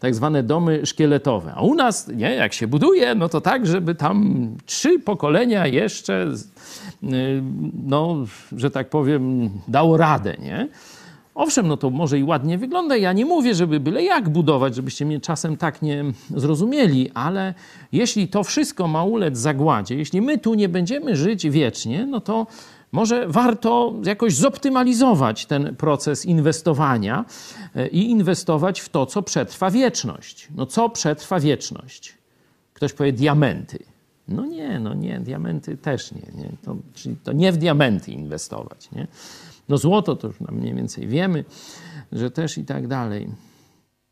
tak 0.00 0.14
zwane 0.14 0.42
domy 0.42 0.86
szkieletowe. 0.86 1.52
A 1.54 1.62
u 1.62 1.74
nas, 1.74 2.08
nie, 2.08 2.34
jak 2.34 2.52
się 2.52 2.66
buduje, 2.66 3.14
no 3.14 3.28
to 3.28 3.40
tak, 3.40 3.66
żeby 3.66 3.94
tam 3.94 4.48
trzy 4.66 4.98
pokolenia 4.98 5.66
jeszcze, 5.66 6.32
y, 7.02 7.42
no, 7.86 8.16
że 8.56 8.70
tak 8.70 8.90
powiem, 8.90 9.50
dało 9.68 9.96
radę, 9.96 10.36
nie? 10.38 10.68
Owszem, 11.36 11.68
no 11.68 11.76
to 11.76 11.90
może 11.90 12.18
i 12.18 12.24
ładnie 12.24 12.58
wygląda. 12.58 12.96
Ja 12.96 13.12
nie 13.12 13.24
mówię, 13.24 13.54
żeby 13.54 13.80
byle 13.80 14.04
jak 14.04 14.28
budować, 14.28 14.74
żebyście 14.74 15.06
mnie 15.06 15.20
czasem 15.20 15.56
tak 15.56 15.82
nie 15.82 16.04
zrozumieli, 16.36 17.10
ale 17.14 17.54
jeśli 17.92 18.28
to 18.28 18.44
wszystko 18.44 18.88
ma 18.88 19.04
ulec 19.04 19.38
zagładzie, 19.38 19.96
jeśli 19.96 20.22
my 20.22 20.38
tu 20.38 20.54
nie 20.54 20.68
będziemy 20.68 21.16
żyć 21.16 21.50
wiecznie, 21.50 22.06
no 22.06 22.20
to 22.20 22.46
może 22.92 23.28
warto 23.28 23.94
jakoś 24.04 24.34
zoptymalizować 24.34 25.46
ten 25.46 25.76
proces 25.76 26.26
inwestowania 26.26 27.24
e, 27.74 27.88
i 27.88 28.10
inwestować 28.10 28.80
w 28.80 28.88
to, 28.88 29.06
co 29.06 29.22
przetrwa 29.22 29.70
wieczność. 29.70 30.48
No 30.54 30.66
co 30.66 30.90
przetrwa 30.90 31.40
wieczność? 31.40 32.14
Ktoś 32.72 32.92
powie 32.92 33.12
diamenty. 33.12 33.95
No 34.28 34.46
nie, 34.46 34.78
no 34.80 34.94
nie, 34.94 35.20
diamenty 35.20 35.76
też 35.76 36.12
nie. 36.12 36.42
nie. 36.42 36.50
To, 36.64 36.76
czyli 36.94 37.16
to 37.16 37.32
nie 37.32 37.52
w 37.52 37.56
diamenty 37.56 38.12
inwestować. 38.12 38.90
Nie? 38.90 39.06
No 39.68 39.78
złoto 39.78 40.16
to 40.16 40.26
już 40.26 40.40
mniej 40.40 40.74
więcej 40.74 41.06
wiemy, 41.06 41.44
że 42.12 42.30
też 42.30 42.58
i 42.58 42.64
tak 42.64 42.88
dalej. 42.88 43.28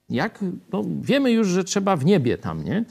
Jak, 0.08 0.44
no 0.72 0.84
wiemy 1.00 1.32
już, 1.32 1.48
że 1.48 1.64
trzeba 1.64 1.96
w 1.96 2.04
niebie 2.04 2.38
tam, 2.38 2.64
nie? 2.64 2.84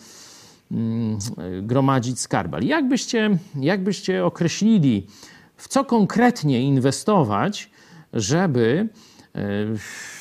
Mm, 0.72 1.20
gromadzić 1.62 2.20
skarb. 2.20 2.54
Ale 2.54 2.66
jakbyście, 2.66 3.38
jakbyście 3.60 4.26
określili, 4.26 5.08
w 5.56 5.68
co 5.68 5.86
konkretnie 5.86 6.62
inwestować, 6.62 7.70
żeby 8.14 8.90
e, 9.36 9.42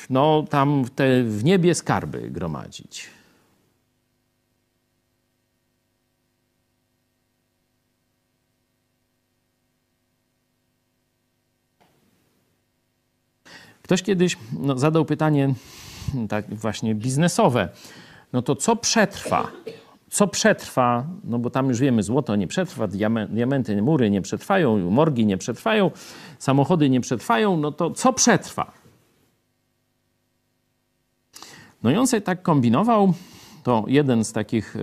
no, 0.09 0.45
tam 0.49 0.85
te 0.95 1.23
w 1.23 1.43
niebie 1.43 1.75
skarby 1.75 2.31
gromadzić? 2.31 3.12
Ktoś 13.83 14.03
kiedyś 14.03 14.37
no, 14.59 14.77
zadał 14.77 15.05
pytanie 15.05 15.53
tak 16.29 16.55
właśnie 16.55 16.95
biznesowe. 16.95 17.69
No 18.33 18.41
to 18.41 18.55
co 18.55 18.75
przetrwa? 18.75 19.51
Co 20.09 20.27
przetrwa? 20.27 21.07
No 21.23 21.39
bo 21.39 21.49
tam 21.49 21.69
już 21.69 21.79
wiemy, 21.79 22.03
złoto 22.03 22.35
nie 22.35 22.47
przetrwa, 22.47 22.87
diamenty, 23.29 23.81
mury 23.81 24.09
nie 24.09 24.21
przetrwają, 24.21 24.91
morgi 24.91 25.25
nie 25.25 25.37
przetrwają, 25.37 25.91
samochody 26.39 26.89
nie 26.89 27.01
przetrwają. 27.01 27.57
No 27.57 27.71
to 27.71 27.91
co 27.91 28.13
przetrwa? 28.13 28.71
No 31.83 31.91
i 31.91 31.95
on 31.95 32.07
sobie 32.07 32.21
tak 32.21 32.41
kombinował. 32.41 33.13
To 33.63 33.85
jeden 33.87 34.23
z 34.25 34.33
takich 34.33 34.75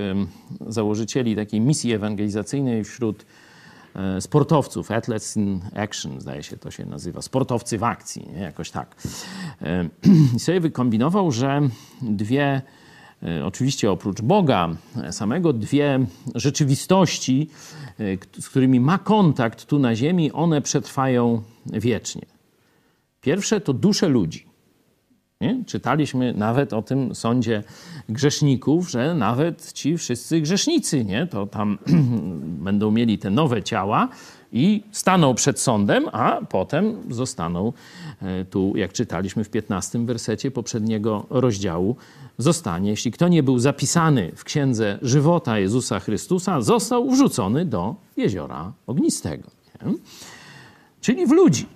założycieli 0.67 1.37
takiej 1.37 1.61
misji 1.61 1.93
ewangelizacyjnej 1.93 2.85
wśród 2.85 3.27
sportowców, 4.21 4.91
Athletes 4.91 5.37
in 5.37 5.61
Action, 5.77 6.21
zdaje 6.21 6.43
się 6.43 6.57
to 6.57 6.71
się 6.71 6.87
nazywa, 6.87 7.23
sportowcy 7.23 7.79
w 7.79 7.85
akcji, 7.85 8.29
nie? 8.33 8.41
jakoś 8.41 8.71
tak. 8.71 8.95
E, 9.63 9.89
I 10.37 10.41
sobie 10.41 10.61
wykombinował, 10.61 11.33
że 11.33 11.61
dwie, 12.03 12.63
e, 13.23 13.47
oczywiście 13.47 13.91
oprócz 13.91 14.21
Boga 14.21 14.69
samego, 15.11 15.53
dwie 15.53 16.07
rzeczywistości, 16.35 17.51
z 18.39 18.49
którymi 18.49 18.81
ma 18.81 18.99
kontakt 18.99 19.65
tu 19.65 19.79
na 19.79 19.95
ziemi, 19.95 20.33
one 20.33 20.63
przetrwają 20.63 21.43
wiecznie. 21.67 22.23
Pierwsze 23.21 23.61
to 23.61 23.73
dusze 23.73 24.09
ludzi. 24.09 24.50
Nie? 25.41 25.65
Czytaliśmy 25.67 26.35
nawet 26.35 26.73
o 26.73 26.83
tym 26.83 27.15
sądzie 27.15 27.63
grzeszników, 28.09 28.91
że 28.91 29.15
nawet 29.15 29.73
ci 29.73 29.99
wszyscy 29.99 30.41
grzesznicy, 30.41 31.05
nie? 31.05 31.27
to 31.27 31.47
tam 31.47 31.79
będą 32.67 32.91
mieli 32.91 33.19
te 33.19 33.31
nowe 33.31 33.63
ciała, 33.63 34.09
i 34.53 34.83
stanął 34.93 35.35
przed 35.35 35.61
sądem, 35.61 36.09
a 36.13 36.41
potem 36.49 36.97
zostaną, 37.11 37.73
e, 38.23 38.45
tu 38.45 38.73
jak 38.77 38.93
czytaliśmy 38.93 39.45
w 39.45 39.51
15 39.51 40.07
wersecie 40.07 40.51
poprzedniego 40.51 41.27
rozdziału, 41.31 41.97
zostanie, 42.39 42.91
jeśli 42.91 43.11
kto 43.13 43.29
nie 43.29 43.43
był 43.43 43.59
zapisany 43.59 44.33
w 44.37 44.45
księdze 44.45 44.99
żywota 45.03 45.59
Jezusa 45.59 46.01
Chrystusa, 46.01 46.61
został 46.61 47.11
wrzucony 47.11 47.65
do 47.65 47.95
jeziora 48.17 48.73
ognistego. 48.87 49.51
Nie? 49.87 49.93
Czyli 51.01 51.27
w 51.27 51.31
ludzi. 51.31 51.67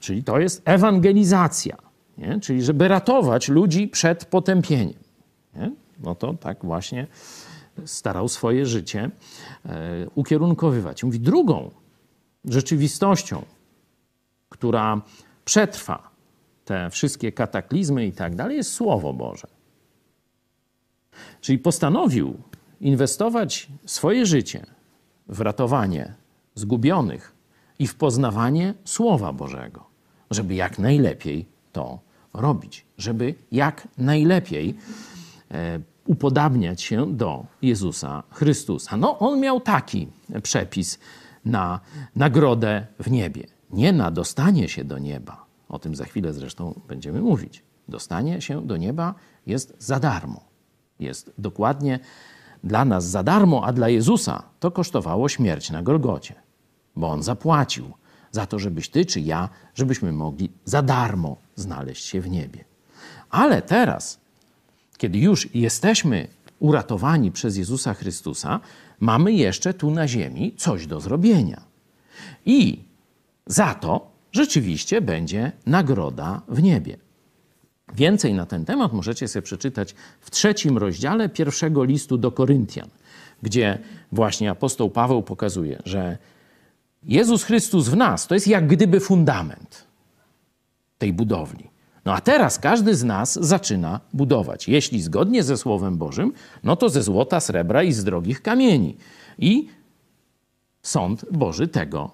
Czyli 0.00 0.24
to 0.24 0.38
jest 0.38 0.62
ewangelizacja. 0.64 1.85
Nie? 2.18 2.40
Czyli 2.40 2.62
żeby 2.62 2.88
ratować 2.88 3.48
ludzi 3.48 3.88
przed 3.88 4.24
potępieniem. 4.24 4.98
Nie? 5.54 5.72
No 6.00 6.14
to 6.14 6.34
tak 6.34 6.64
właśnie 6.64 7.06
starał 7.84 8.28
swoje 8.28 8.66
życie 8.66 9.10
e, 9.66 10.06
ukierunkowywać. 10.14 11.04
Mówi, 11.04 11.20
drugą 11.20 11.70
rzeczywistością, 12.44 13.42
która 14.48 15.02
przetrwa 15.44 16.10
te 16.64 16.90
wszystkie 16.90 17.32
kataklizmy 17.32 18.06
i 18.06 18.12
tak 18.12 18.34
dalej, 18.34 18.56
jest 18.56 18.72
Słowo 18.72 19.12
Boże. 19.12 19.46
Czyli 21.40 21.58
postanowił 21.58 22.36
inwestować 22.80 23.68
swoje 23.86 24.26
życie 24.26 24.66
w 25.28 25.40
ratowanie 25.40 26.14
zgubionych 26.54 27.32
i 27.78 27.86
w 27.86 27.94
poznawanie 27.94 28.74
Słowa 28.84 29.32
Bożego, 29.32 29.84
żeby 30.30 30.54
jak 30.54 30.78
najlepiej 30.78 31.46
to 31.76 31.98
robić, 32.34 32.86
żeby 32.98 33.34
jak 33.52 33.88
najlepiej 33.98 34.74
e, 35.50 35.80
upodabniać 36.06 36.82
się 36.82 37.16
do 37.16 37.46
Jezusa 37.62 38.22
Chrystusa. 38.30 38.96
No, 38.96 39.18
on 39.18 39.40
miał 39.40 39.60
taki 39.60 40.08
przepis 40.42 40.98
na 41.44 41.80
nagrodę 42.16 42.86
w 43.00 43.10
niebie, 43.10 43.46
nie 43.70 43.92
na 43.92 44.10
dostanie 44.10 44.68
się 44.68 44.84
do 44.84 44.98
nieba. 44.98 45.44
O 45.68 45.78
tym 45.78 45.94
za 45.94 46.04
chwilę 46.04 46.32
zresztą 46.32 46.80
będziemy 46.88 47.20
mówić. 47.20 47.62
Dostanie 47.88 48.40
się 48.40 48.66
do 48.66 48.76
nieba 48.76 49.14
jest 49.46 49.74
za 49.78 50.00
darmo. 50.00 50.40
Jest 51.00 51.32
dokładnie 51.38 51.98
dla 52.64 52.84
nas 52.84 53.04
za 53.04 53.22
darmo, 53.22 53.64
a 53.64 53.72
dla 53.72 53.88
Jezusa 53.88 54.42
to 54.60 54.70
kosztowało 54.70 55.28
śmierć 55.28 55.70
na 55.70 55.82
Golgocie, 55.82 56.34
bo 56.96 57.10
on 57.10 57.22
zapłacił 57.22 57.92
za 58.36 58.46
to, 58.46 58.58
żebyś 58.58 58.88
ty 58.88 59.04
czy 59.04 59.20
ja, 59.20 59.48
żebyśmy 59.74 60.12
mogli 60.12 60.50
za 60.64 60.82
darmo 60.82 61.36
znaleźć 61.54 62.04
się 62.04 62.20
w 62.20 62.28
niebie. 62.28 62.64
Ale 63.30 63.62
teraz 63.62 64.20
kiedy 64.98 65.18
już 65.18 65.54
jesteśmy 65.54 66.28
uratowani 66.58 67.32
przez 67.32 67.56
Jezusa 67.56 67.94
Chrystusa, 67.94 68.60
mamy 69.00 69.32
jeszcze 69.32 69.74
tu 69.74 69.90
na 69.90 70.08
ziemi 70.08 70.54
coś 70.56 70.86
do 70.86 71.00
zrobienia. 71.00 71.60
I 72.46 72.84
za 73.46 73.74
to 73.74 74.10
rzeczywiście 74.32 75.00
będzie 75.00 75.52
nagroda 75.66 76.42
w 76.48 76.62
niebie. 76.62 76.96
Więcej 77.94 78.34
na 78.34 78.46
ten 78.46 78.64
temat 78.64 78.92
możecie 78.92 79.28
sobie 79.28 79.42
przeczytać 79.42 79.94
w 80.20 80.30
trzecim 80.30 80.78
rozdziale 80.78 81.28
pierwszego 81.28 81.84
listu 81.84 82.18
do 82.18 82.32
Koryntian, 82.32 82.88
gdzie 83.42 83.78
właśnie 84.12 84.50
apostoł 84.50 84.90
Paweł 84.90 85.22
pokazuje, 85.22 85.82
że 85.84 86.18
Jezus 87.06 87.44
Chrystus 87.44 87.88
w 87.88 87.96
nas 87.96 88.26
to 88.26 88.34
jest 88.34 88.48
jak 88.48 88.66
gdyby 88.66 89.00
fundament 89.00 89.84
tej 90.98 91.12
budowli. 91.12 91.70
No 92.04 92.14
a 92.14 92.20
teraz 92.20 92.58
każdy 92.58 92.94
z 92.94 93.04
nas 93.04 93.38
zaczyna 93.40 94.00
budować. 94.12 94.68
Jeśli 94.68 95.02
zgodnie 95.02 95.42
ze 95.42 95.56
Słowem 95.56 95.96
Bożym, 95.96 96.32
no 96.64 96.76
to 96.76 96.88
ze 96.88 97.02
złota, 97.02 97.40
srebra 97.40 97.82
i 97.82 97.92
z 97.92 98.04
drogich 98.04 98.42
kamieni. 98.42 98.96
I 99.38 99.68
sąd 100.82 101.24
Boży 101.32 101.68
tego 101.68 102.10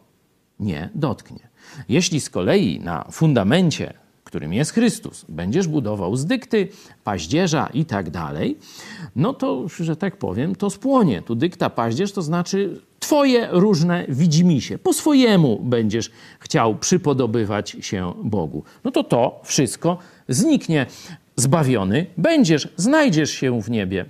nie 0.61 0.91
dotknie. 0.95 1.49
Jeśli 1.89 2.21
z 2.21 2.31
kolei 2.31 2.81
na 2.81 3.05
fundamencie, 3.11 3.95
którym 4.25 4.53
jest 4.53 4.71
Chrystus, 4.71 5.25
będziesz 5.29 5.69
budował 5.69 6.17
z 6.17 6.27
dykty, 6.27 6.69
paździerza 7.05 7.69
i 7.75 7.85
tak 7.85 8.11
dalej, 8.11 8.59
no 9.17 9.35
to, 9.35 9.69
że 9.69 9.97
tak 9.97 10.17
powiem, 10.17 10.55
to 10.55 10.71
spłonie. 10.71 11.23
Tu 11.23 11.35
dykta, 11.35 11.71
paździerz 11.71 12.13
to 12.13 12.23
znaczy 12.23 12.81
Twoje 13.13 13.49
różne 13.51 14.07
widzimisię. 14.09 14.79
Po 14.79 14.93
swojemu 14.93 15.61
będziesz 15.63 16.11
chciał 16.41 16.79
przypodobywać 16.79 17.77
się 17.81 18.15
Bogu. 18.25 18.65
No 18.85 18.91
to 18.91 19.05
to 19.05 19.41
wszystko 19.45 19.99
zniknie. 20.29 20.87
Zbawiony 21.37 22.07
będziesz, 22.17 22.69
znajdziesz 22.77 23.31
się 23.31 23.63
w 23.63 23.71
niebie. 23.71 24.05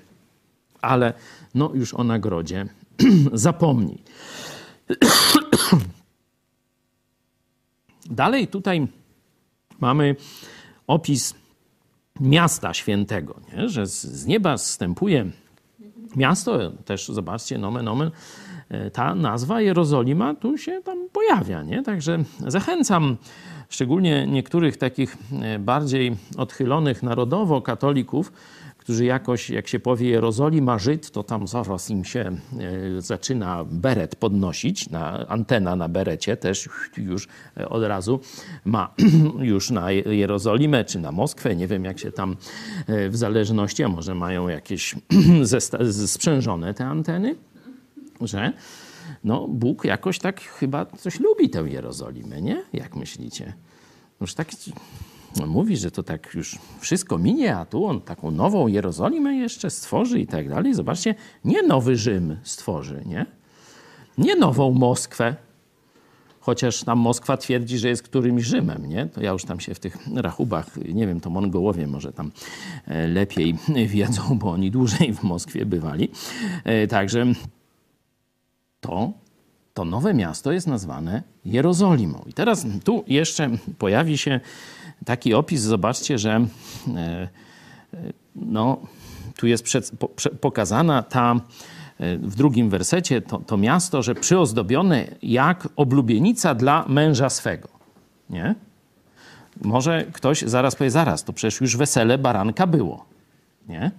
Ale 0.80 1.12
no 1.54 1.70
już 1.74 1.94
o 1.94 2.04
nagrodzie 2.04 2.66
zapomnij. 3.32 3.98
Dalej 8.10 8.48
tutaj 8.48 8.86
mamy 9.80 10.16
opis 10.86 11.34
miasta 12.20 12.74
świętego, 12.74 13.40
nie? 13.52 13.68
że 13.68 13.86
z 13.86 14.26
nieba 14.26 14.58
zstępuje 14.58 15.30
miasto, 16.16 16.70
też 16.70 17.08
zobaczcie, 17.08 17.58
nomen 17.58 17.88
omen, 17.88 18.10
ta 18.92 19.14
nazwa 19.14 19.60
Jerozolima 19.60 20.34
tu 20.34 20.58
się 20.58 20.80
tam 20.84 21.08
pojawia. 21.12 21.62
Nie? 21.62 21.82
Także 21.82 22.18
zachęcam 22.46 23.16
szczególnie 23.68 24.26
niektórych 24.26 24.76
takich 24.76 25.16
e, 25.42 25.58
bardziej 25.58 26.16
odchylonych 26.36 27.02
narodowo 27.02 27.62
katolików, 27.62 28.32
którzy 28.78 29.04
jakoś, 29.04 29.50
jak 29.50 29.68
się 29.68 29.80
powie 29.80 30.08
Jerozolima 30.08 30.78
Żyd, 30.78 31.10
to 31.10 31.22
tam 31.22 31.48
zaraz 31.48 31.90
im 31.90 32.04
się 32.04 32.20
e, 32.20 32.36
zaczyna 33.00 33.64
beret 33.70 34.16
podnosić, 34.16 34.90
na, 34.90 35.28
antena 35.28 35.76
na 35.76 35.88
berecie 35.88 36.36
też 36.36 36.68
już 36.96 37.28
od 37.68 37.82
razu 37.82 38.20
ma 38.64 38.94
już 39.52 39.70
na 39.70 39.90
Jerozolimę 39.92 40.84
czy 40.84 40.98
na 40.98 41.12
Moskwę, 41.12 41.56
nie 41.56 41.68
wiem 41.68 41.84
jak 41.84 41.98
się 41.98 42.12
tam 42.12 42.36
w 42.88 43.16
zależności, 43.16 43.84
a 43.84 43.88
może 43.88 44.14
mają 44.14 44.48
jakieś 44.48 44.94
sprzężone 46.06 46.74
te 46.74 46.86
anteny 46.86 47.34
że 48.26 48.52
no, 49.24 49.48
Bóg 49.48 49.84
jakoś 49.84 50.18
tak 50.18 50.40
chyba 50.40 50.86
coś 50.86 51.20
lubi 51.20 51.50
tę 51.50 51.60
Jerozolimę, 51.60 52.42
nie? 52.42 52.62
Jak 52.72 52.96
myślicie? 52.96 53.52
Już 54.20 54.34
tak 54.34 54.48
no, 55.36 55.46
mówi, 55.46 55.76
że 55.76 55.90
to 55.90 56.02
tak 56.02 56.34
już 56.34 56.58
wszystko 56.80 57.18
minie, 57.18 57.56
a 57.56 57.64
tu 57.64 57.84
on 57.84 58.00
taką 58.00 58.30
nową 58.30 58.66
Jerozolimę 58.66 59.34
jeszcze 59.34 59.70
stworzy 59.70 60.20
i 60.20 60.26
tak 60.26 60.48
dalej. 60.48 60.74
Zobaczcie, 60.74 61.14
nie 61.44 61.62
nowy 61.62 61.96
Rzym 61.96 62.36
stworzy, 62.42 63.02
nie? 63.06 63.26
Nie 64.18 64.36
nową 64.36 64.70
Moskwę, 64.70 65.36
chociaż 66.40 66.84
tam 66.84 66.98
Moskwa 66.98 67.36
twierdzi, 67.36 67.78
że 67.78 67.88
jest 67.88 68.02
którymś 68.02 68.42
Rzymem, 68.44 68.86
nie? 68.86 69.06
To 69.06 69.22
ja 69.22 69.30
już 69.30 69.44
tam 69.44 69.60
się 69.60 69.74
w 69.74 69.80
tych 69.80 69.96
rachubach, 70.14 70.76
nie 70.76 71.06
wiem, 71.06 71.20
to 71.20 71.30
Mongołowie 71.30 71.86
może 71.86 72.12
tam 72.12 72.32
e, 72.86 73.06
lepiej 73.06 73.54
wiedzą, 73.86 74.38
bo 74.38 74.50
oni 74.50 74.70
dłużej 74.70 75.14
w 75.14 75.22
Moskwie 75.22 75.66
bywali. 75.66 76.08
E, 76.64 76.86
także 76.86 77.26
to 78.82 79.12
to 79.74 79.84
nowe 79.84 80.14
miasto 80.14 80.52
jest 80.52 80.66
nazwane 80.66 81.22
Jerozolimą. 81.44 82.24
I 82.26 82.32
teraz 82.32 82.66
tu 82.84 83.04
jeszcze 83.06 83.50
pojawi 83.78 84.18
się 84.18 84.40
taki 85.04 85.34
opis, 85.34 85.60
zobaczcie, 85.60 86.18
że 86.18 86.30
e, 86.30 86.98
e, 86.98 87.28
no, 88.36 88.80
tu 89.36 89.46
jest 89.46 89.64
przed, 89.64 89.92
po, 89.98 90.08
pokazana 90.40 91.02
ta 91.02 91.34
e, 91.98 92.18
w 92.18 92.34
drugim 92.34 92.70
wersecie 92.70 93.22
to, 93.22 93.38
to 93.38 93.56
miasto, 93.56 94.02
że 94.02 94.14
przyozdobione 94.14 95.06
jak 95.22 95.68
oblubienica 95.76 96.54
dla 96.54 96.84
męża 96.88 97.30
swego. 97.30 97.68
Nie? 98.30 98.54
Może 99.62 100.06
ktoś 100.12 100.42
zaraz 100.42 100.76
powie, 100.76 100.90
zaraz, 100.90 101.24
to 101.24 101.32
przecież 101.32 101.60
już 101.60 101.76
wesele 101.76 102.18
baranka 102.18 102.66
było. 102.66 103.04
Nie? 103.68 103.90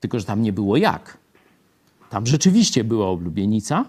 Tylko, 0.00 0.18
że 0.18 0.24
tam 0.24 0.42
nie 0.42 0.52
było 0.52 0.76
jak. 0.76 1.18
Tam 2.10 2.26
rzeczywiście 2.26 2.84
była 2.84 3.06
oblubienica, 3.06 3.84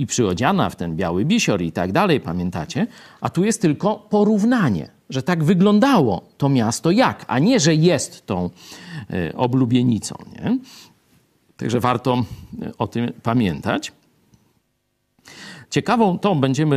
i 0.00 0.06
przyodziana 0.06 0.70
w 0.70 0.76
ten 0.76 0.96
biały 0.96 1.24
bisior 1.24 1.62
i 1.62 1.72
tak 1.72 1.92
dalej, 1.92 2.20
pamiętacie? 2.20 2.86
A 3.20 3.28
tu 3.28 3.44
jest 3.44 3.62
tylko 3.62 4.06
porównanie, 4.10 4.88
że 5.10 5.22
tak 5.22 5.44
wyglądało 5.44 6.22
to 6.38 6.48
miasto 6.48 6.90
jak, 6.90 7.24
a 7.28 7.38
nie, 7.38 7.60
że 7.60 7.74
jest 7.74 8.26
tą 8.26 8.50
e, 9.10 9.36
oblubienicą. 9.36 10.14
Nie? 10.32 10.58
Także 11.56 11.80
warto 11.80 12.24
e, 12.62 12.72
o 12.78 12.86
tym 12.86 13.12
pamiętać. 13.22 13.92
Ciekawą 15.70 16.18
to 16.18 16.34
będziemy, 16.34 16.76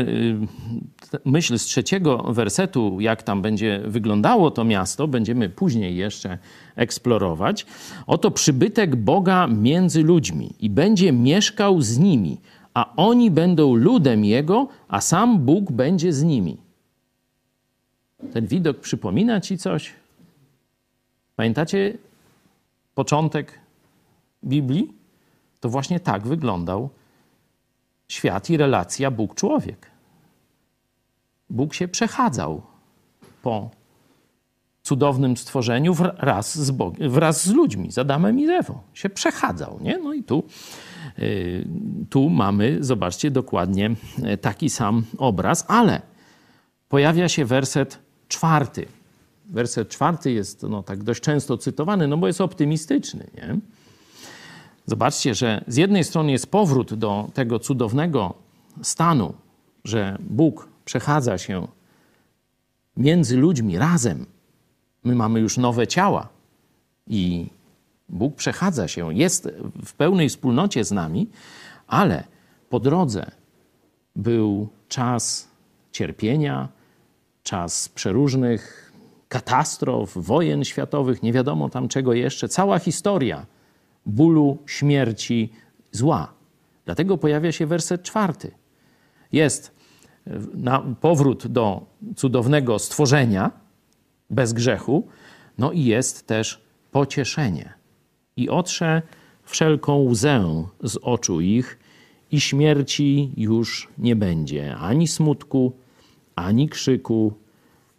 e, 1.14 1.20
myśl 1.26 1.58
z 1.58 1.64
trzeciego 1.64 2.18
wersetu, 2.18 2.98
jak 3.00 3.24
tam 3.24 3.42
będzie 3.42 3.82
wyglądało 3.86 4.52
to 4.52 4.64
miasto, 4.64 5.08
będziemy 5.08 5.50
później 5.50 5.96
jeszcze 5.96 6.38
eksplorować. 6.76 7.66
Oto 8.08 8.32
przybytek 8.32 8.96
Boga 8.96 9.48
między 9.48 10.04
ludźmi 10.04 10.56
i 10.60 10.70
będzie 10.70 11.12
mieszkał 11.12 11.82
z 11.82 11.98
nimi 11.98 12.38
a 12.74 12.94
oni 12.96 13.32
będą 13.32 13.76
ludem 13.76 14.26
Jego, 14.26 14.68
a 14.88 15.02
sam 15.02 15.40
Bóg 15.40 15.72
będzie 15.72 16.14
z 16.14 16.24
nimi. 16.24 16.58
Ten 18.34 18.48
widok 18.48 18.80
przypomina 18.80 19.42
ci 19.42 19.58
coś? 19.58 19.94
Pamiętacie 21.36 21.98
początek 22.96 23.60
Biblii? 24.44 24.94
To 25.60 25.70
właśnie 25.70 26.00
tak 26.00 26.28
wyglądał 26.28 26.90
świat 28.08 28.50
i 28.50 28.58
relacja 28.58 29.12
Bóg-człowiek. 29.12 29.92
Bóg 31.50 31.74
się 31.74 31.88
przechadzał 31.88 32.62
po 33.42 33.70
cudownym 34.84 35.38
stworzeniu 35.38 35.94
wraz 35.94 36.58
z, 36.58 36.72
Bog, 36.72 36.98
wraz 37.00 37.46
z 37.46 37.52
ludźmi, 37.52 37.92
z 37.92 37.98
Adamem 37.98 38.40
i 38.40 38.50
Ewą. 38.50 38.80
Się 38.94 39.10
przechadzał, 39.10 39.80
nie? 39.82 39.98
No 39.98 40.14
i 40.14 40.24
tu, 40.24 40.44
tu 42.10 42.30
mamy, 42.30 42.78
zobaczcie, 42.80 43.32
dokładnie 43.32 43.96
e, 44.24 44.38
taki 44.38 44.70
sam 44.70 45.04
obraz, 45.18 45.66
ale 45.68 46.02
pojawia 46.90 47.30
się 47.30 47.46
werset 47.46 48.00
czwarty. 48.28 48.86
Werset 49.46 49.90
czwarty 49.90 50.32
jest 50.32 50.64
no, 50.64 50.84
tak 50.84 51.04
dość 51.04 51.22
często 51.22 51.58
cytowany, 51.58 52.08
no 52.08 52.18
bo 52.18 52.28
jest 52.28 52.42
optymistyczny, 52.42 53.28
nie? 53.36 53.58
Zobaczcie, 54.86 55.36
że 55.36 55.64
z 55.68 55.76
jednej 55.76 56.04
strony 56.04 56.32
jest 56.32 56.52
powrót 56.52 56.94
do 56.94 57.30
tego 57.34 57.60
cudownego 57.60 58.34
stanu, 58.82 59.34
że 59.84 60.18
Bóg 60.20 60.68
przechadza 60.86 61.38
się 61.38 61.68
między 62.98 63.38
ludźmi 63.38 63.78
razem. 63.78 64.26
My 65.04 65.16
mamy 65.16 65.40
już 65.40 65.58
nowe 65.58 65.88
ciała 65.88 66.30
i 67.08 67.48
Bóg 68.10 68.36
przechadza 68.36 68.88
się, 68.88 69.14
jest 69.14 69.50
w 69.86 69.94
pełnej 69.94 70.30
wspólnocie 70.30 70.84
z 70.84 70.92
nami, 70.92 71.30
ale 71.88 72.24
po 72.70 72.80
drodze 72.80 73.32
był 74.16 74.68
czas 74.88 75.48
cierpienia, 75.92 76.70
czas 77.44 77.90
przeróżnych 77.90 78.94
katastrof, 79.28 80.14
wojen 80.16 80.64
światowych, 80.64 81.24
nie 81.24 81.34
wiadomo 81.34 81.70
tam 81.70 81.88
czego 81.88 82.14
jeszcze, 82.14 82.50
cała 82.50 82.80
historia 82.80 83.46
bólu, 84.06 84.58
śmierci, 84.66 85.54
zła. 85.92 86.34
Dlatego 86.86 87.18
pojawia 87.18 87.52
się 87.52 87.66
werset 87.66 88.04
czwarty. 88.04 88.52
Jest 89.32 89.72
na 90.54 90.80
powrót 90.80 91.48
do 91.48 91.86
cudownego 92.16 92.80
stworzenia 92.80 93.52
bez 94.30 94.54
grzechu, 94.54 95.08
no 95.58 95.72
i 95.72 95.84
jest 95.84 96.28
też 96.28 96.62
pocieszenie. 96.92 97.74
I 98.38 98.50
otrze 98.50 99.02
wszelką 99.44 100.04
łzę 100.04 100.66
z 100.84 100.98
oczu 101.02 101.42
ich, 101.42 101.80
i 102.34 102.40
śmierci 102.42 103.32
już 103.38 103.90
nie 103.98 104.16
będzie, 104.16 104.76
ani 104.76 105.08
smutku, 105.08 105.74
ani 106.36 106.70
krzyku, 106.70 107.34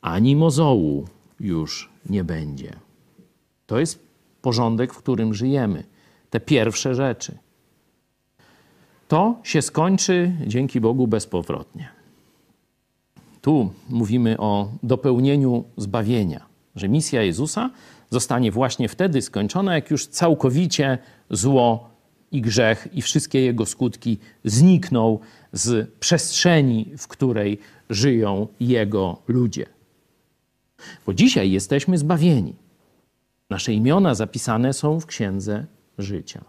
ani 0.00 0.36
mozołu 0.36 1.08
już 1.40 1.90
nie 2.10 2.24
będzie. 2.24 2.72
To 3.66 3.78
jest 3.78 4.06
porządek, 4.42 4.94
w 4.94 4.98
którym 4.98 5.34
żyjemy. 5.34 5.84
Te 6.30 6.40
pierwsze 6.40 6.94
rzeczy. 6.94 7.38
To 9.08 9.40
się 9.42 9.62
skończy 9.62 10.32
dzięki 10.46 10.80
Bogu 10.80 11.06
bezpowrotnie. 11.06 11.88
Tu 13.40 13.72
mówimy 13.88 14.38
o 14.38 14.68
dopełnieniu 14.82 15.64
zbawienia, 15.76 16.46
że 16.76 16.88
misja 16.88 17.22
Jezusa 17.22 17.70
zostanie 18.14 18.50
właśnie 18.52 18.88
wtedy 18.88 19.22
skończona, 19.22 19.74
jak 19.74 19.90
już 19.90 20.06
całkowicie 20.06 20.98
zło 21.30 21.90
i 22.32 22.40
grzech 22.40 22.88
i 22.92 23.02
wszystkie 23.02 23.40
jego 23.40 23.66
skutki 23.66 24.18
znikną 24.44 25.18
z 25.52 25.90
przestrzeni, 26.00 26.90
w 26.98 27.08
której 27.08 27.58
żyją 27.90 28.48
jego 28.60 29.22
ludzie. 29.28 29.66
Bo 31.06 31.14
dzisiaj 31.14 31.50
jesteśmy 31.50 31.98
zbawieni. 31.98 32.54
Nasze 33.50 33.72
imiona 33.72 34.14
zapisane 34.14 34.72
są 34.72 35.00
w 35.00 35.06
księdze 35.06 35.66
życia. 35.98 36.44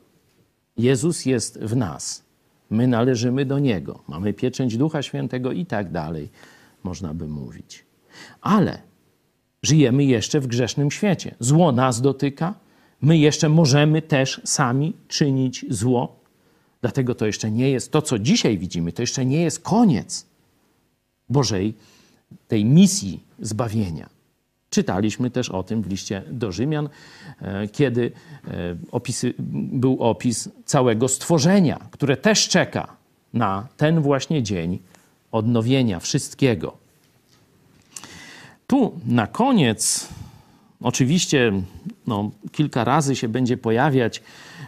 Jezus 0.77 1.25
jest 1.25 1.59
w 1.59 1.75
nas. 1.75 2.23
My 2.69 2.87
należymy 2.87 3.45
do 3.45 3.59
Niego. 3.59 4.03
Mamy 4.07 4.33
pieczęć 4.33 4.77
Ducha 4.77 5.01
Świętego 5.01 5.51
i 5.51 5.65
tak 5.65 5.91
dalej 5.91 6.29
można 6.83 7.13
by 7.13 7.27
mówić. 7.27 7.85
Ale 8.41 8.81
żyjemy 9.65 10.03
jeszcze 10.03 10.39
w 10.39 10.47
grzesznym 10.47 10.91
świecie. 10.91 11.35
Zło 11.39 11.71
nas 11.71 12.01
dotyka, 12.01 12.53
my 13.01 13.17
jeszcze 13.17 13.49
możemy 13.49 14.01
też 14.01 14.41
sami 14.43 14.93
czynić 15.07 15.65
zło. 15.69 16.15
Dlatego 16.81 17.15
to 17.15 17.25
jeszcze 17.25 17.51
nie 17.51 17.71
jest 17.71 17.91
to, 17.91 18.01
co 18.01 18.19
dzisiaj 18.19 18.57
widzimy, 18.57 18.91
to 18.91 19.01
jeszcze 19.01 19.25
nie 19.25 19.41
jest 19.41 19.59
koniec 19.59 20.25
Bożej 21.29 21.73
tej 22.47 22.65
misji 22.65 23.23
zbawienia. 23.39 24.09
Czytaliśmy 24.69 25.31
też 25.31 25.49
o 25.49 25.63
tym 25.63 25.81
w 25.81 25.87
liście 25.87 26.23
do 26.31 26.51
Rzymian, 26.51 26.89
e, 27.41 27.67
kiedy 27.67 28.11
e, 28.47 28.75
opisy, 28.91 29.33
był 29.39 30.03
opis 30.03 30.49
całego 30.65 31.07
stworzenia, 31.07 31.87
które 31.91 32.17
też 32.17 32.47
czeka 32.47 32.95
na 33.33 33.67
ten 33.77 34.01
właśnie 34.01 34.43
dzień 34.43 34.79
odnowienia 35.31 35.99
wszystkiego. 35.99 36.84
Tu 38.67 38.99
na 39.05 39.27
koniec, 39.27 40.09
oczywiście 40.81 41.51
no, 42.07 42.31
kilka 42.51 42.83
razy 42.83 43.15
się 43.15 43.27
będzie 43.27 43.57
pojawiać, 43.57 44.21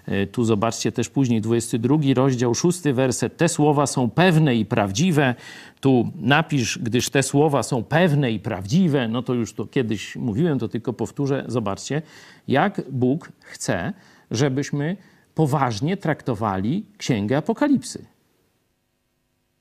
e, 0.05 0.27
tu 0.27 0.43
zobaczcie 0.43 0.91
też 0.91 1.09
później 1.09 1.41
22 1.41 1.97
rozdział, 2.15 2.55
6 2.55 2.81
werset. 2.93 3.37
Te 3.37 3.49
słowa 3.49 3.87
są 3.87 4.09
pewne 4.09 4.55
i 4.55 4.65
prawdziwe. 4.65 5.35
Tu 5.79 6.11
napisz, 6.15 6.79
gdyż 6.79 7.09
te 7.09 7.23
słowa 7.23 7.63
są 7.63 7.83
pewne 7.83 8.31
i 8.31 8.39
prawdziwe. 8.39 9.07
No 9.07 9.21
to 9.21 9.33
już 9.33 9.53
to 9.53 9.65
kiedyś 9.65 10.15
mówiłem, 10.15 10.59
to 10.59 10.67
tylko 10.67 10.93
powtórzę. 10.93 11.45
Zobaczcie, 11.47 12.01
jak 12.47 12.81
Bóg 12.91 13.31
chce, 13.41 13.93
żebyśmy 14.31 14.97
poważnie 15.35 15.97
traktowali 15.97 16.85
Księgę 16.97 17.37
Apokalipsy. 17.37 18.16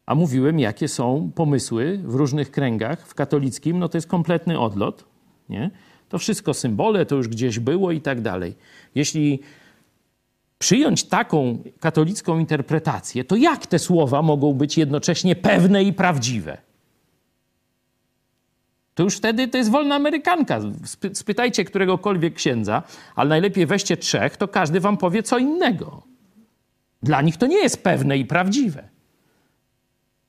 A 0.06 0.14
mówiłem, 0.14 0.58
jakie 0.58 0.88
są 0.88 1.30
pomysły 1.34 2.00
w 2.04 2.14
różnych 2.14 2.50
kręgach 2.50 3.06
w 3.06 3.14
katolickim, 3.14 3.78
no 3.78 3.88
to 3.88 3.98
jest 3.98 4.08
kompletny 4.08 4.58
odlot. 4.58 5.04
Nie? 5.48 5.70
To 6.08 6.18
wszystko 6.18 6.54
symbole, 6.54 7.06
to 7.06 7.16
już 7.16 7.28
gdzieś 7.28 7.58
było 7.58 7.92
i 7.92 8.00
tak 8.00 8.20
dalej. 8.20 8.54
Jeśli 8.94 9.40
przyjąć 10.58 11.04
taką 11.04 11.58
katolicką 11.80 12.38
interpretację, 12.38 13.24
to 13.24 13.36
jak 13.36 13.66
te 13.66 13.78
słowa 13.78 14.22
mogą 14.22 14.52
być 14.52 14.78
jednocześnie 14.78 15.36
pewne 15.36 15.82
i 15.82 15.92
prawdziwe? 15.92 16.58
To 18.94 19.02
już 19.02 19.16
wtedy 19.16 19.48
to 19.48 19.58
jest 19.58 19.70
wolna 19.70 19.94
amerykanka. 19.94 20.60
Spytajcie 21.12 21.64
któregokolwiek 21.64 22.34
księdza, 22.34 22.82
ale 23.14 23.28
najlepiej 23.28 23.66
weźcie 23.66 23.96
trzech, 23.96 24.36
to 24.36 24.48
każdy 24.48 24.80
wam 24.80 24.96
powie 24.96 25.22
co 25.22 25.38
innego. 25.38 26.02
Dla 27.02 27.22
nich 27.22 27.36
to 27.36 27.46
nie 27.46 27.58
jest 27.58 27.82
pewne 27.82 28.18
i 28.18 28.24
prawdziwe. 28.24 28.95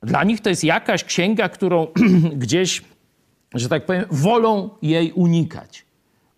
Dla 0.02 0.24
nich 0.24 0.40
to 0.40 0.48
jest 0.48 0.64
jakaś 0.64 1.04
księga, 1.04 1.48
którą 1.48 1.86
gdzieś, 2.42 2.82
że 3.54 3.68
tak 3.68 3.86
powiem, 3.86 4.04
wolą 4.10 4.70
jej 4.82 5.12
unikać, 5.12 5.84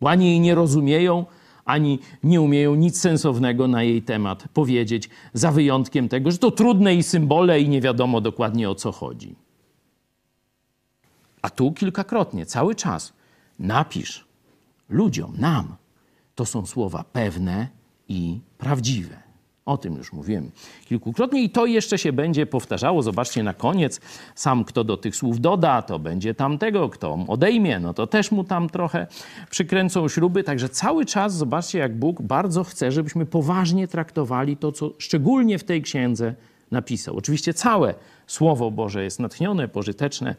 bo 0.00 0.10
ani 0.10 0.26
jej 0.26 0.40
nie 0.40 0.54
rozumieją, 0.54 1.26
ani 1.64 1.98
nie 2.22 2.40
umieją 2.40 2.74
nic 2.74 3.00
sensownego 3.00 3.68
na 3.68 3.82
jej 3.82 4.02
temat 4.02 4.48
powiedzieć, 4.54 5.08
za 5.32 5.52
wyjątkiem 5.52 6.08
tego, 6.08 6.30
że 6.30 6.38
to 6.38 6.50
trudne 6.50 6.94
i 6.94 7.02
symbole 7.02 7.60
i 7.60 7.68
nie 7.68 7.80
wiadomo 7.80 8.20
dokładnie 8.20 8.70
o 8.70 8.74
co 8.74 8.92
chodzi. 8.92 9.34
A 11.42 11.50
tu 11.50 11.72
kilkakrotnie, 11.72 12.46
cały 12.46 12.74
czas 12.74 13.12
napisz 13.58 14.24
ludziom, 14.88 15.34
nam, 15.38 15.76
to 16.34 16.46
są 16.46 16.66
słowa 16.66 17.04
pewne 17.12 17.68
i 18.08 18.40
prawdziwe. 18.58 19.29
O 19.66 19.76
tym 19.76 19.96
już 19.96 20.12
mówiłem 20.12 20.50
kilkukrotnie 20.84 21.42
i 21.42 21.50
to 21.50 21.66
jeszcze 21.66 21.98
się 21.98 22.12
będzie 22.12 22.46
powtarzało. 22.46 23.02
Zobaczcie 23.02 23.42
na 23.42 23.54
koniec, 23.54 24.00
sam 24.34 24.64
kto 24.64 24.84
do 24.84 24.96
tych 24.96 25.16
słów 25.16 25.40
doda, 25.40 25.82
to 25.82 25.98
będzie 25.98 26.34
tamtego, 26.34 26.88
kto 26.88 27.18
odejmie, 27.28 27.80
no 27.80 27.94
to 27.94 28.06
też 28.06 28.30
mu 28.30 28.44
tam 28.44 28.70
trochę 28.70 29.06
przykręcą 29.50 30.08
śruby. 30.08 30.42
Także 30.44 30.68
cały 30.68 31.06
czas 31.06 31.34
zobaczcie, 31.34 31.78
jak 31.78 31.96
Bóg 31.96 32.22
bardzo 32.22 32.64
chce, 32.64 32.92
żebyśmy 32.92 33.26
poważnie 33.26 33.88
traktowali 33.88 34.56
to, 34.56 34.72
co 34.72 34.90
szczególnie 34.98 35.58
w 35.58 35.64
tej 35.64 35.82
księdze 35.82 36.34
napisał. 36.70 37.16
Oczywiście 37.16 37.54
całe 37.54 37.94
Słowo 38.26 38.70
Boże 38.70 39.04
jest 39.04 39.20
natchnione, 39.20 39.68
pożyteczne 39.68 40.34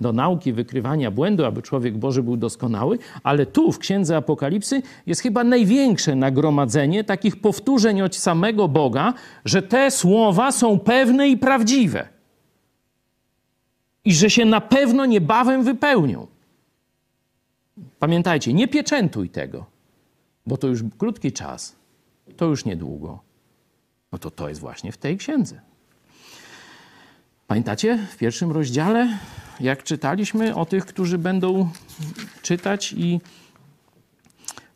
do 0.00 0.12
nauki, 0.12 0.52
wykrywania 0.52 1.10
błędu, 1.10 1.44
aby 1.44 1.62
człowiek 1.62 1.98
Boży 1.98 2.22
był 2.22 2.36
doskonały, 2.36 2.98
ale 3.22 3.46
tu 3.46 3.72
w 3.72 3.78
Księdze 3.78 4.16
Apokalipsy 4.16 4.82
jest 5.06 5.20
chyba 5.20 5.44
największe 5.44 6.14
nagromadzenie 6.14 7.04
takich 7.04 7.40
powtórzeń 7.40 8.02
od 8.02 8.16
samego 8.16 8.68
Boga, 8.68 9.14
że 9.44 9.62
te 9.62 9.90
słowa 9.90 10.52
są 10.52 10.78
pewne 10.78 11.28
i 11.28 11.36
prawdziwe. 11.36 12.08
I 14.04 14.14
że 14.14 14.30
się 14.30 14.44
na 14.44 14.60
pewno 14.60 15.06
niebawem 15.06 15.64
wypełnią. 15.64 16.26
Pamiętajcie, 17.98 18.52
nie 18.52 18.68
pieczętuj 18.68 19.30
tego, 19.30 19.66
bo 20.46 20.56
to 20.56 20.66
już 20.66 20.80
krótki 20.98 21.32
czas, 21.32 21.76
to 22.36 22.44
już 22.44 22.64
niedługo. 22.64 23.18
No 24.12 24.18
to 24.18 24.30
to 24.30 24.48
jest 24.48 24.60
właśnie 24.60 24.92
w 24.92 24.96
tej 24.96 25.16
księdze. 25.16 25.60
Pamiętacie 27.46 27.98
w 28.10 28.16
pierwszym 28.16 28.52
rozdziale, 28.52 29.18
jak 29.60 29.82
czytaliśmy 29.82 30.54
o 30.54 30.66
tych, 30.66 30.86
którzy 30.86 31.18
będą 31.18 31.68
czytać 32.42 32.92
i 32.92 33.20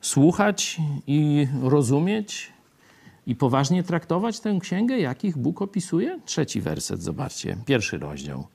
słuchać 0.01 0.79
i 1.07 1.49
rozumieć? 1.63 2.53
i 3.27 3.37
poważnie 3.37 3.83
traktować 3.83 4.41
tę 4.41 4.59
księgę, 4.61 4.99
jakich 4.99 5.39
Bóg 5.39 5.63
opisuje? 5.63 6.21
Trzeci 6.25 6.61
werset, 6.61 7.03
zobaczcie, 7.03 7.57
pierwszy 7.67 7.99
rozdział. 7.99 8.47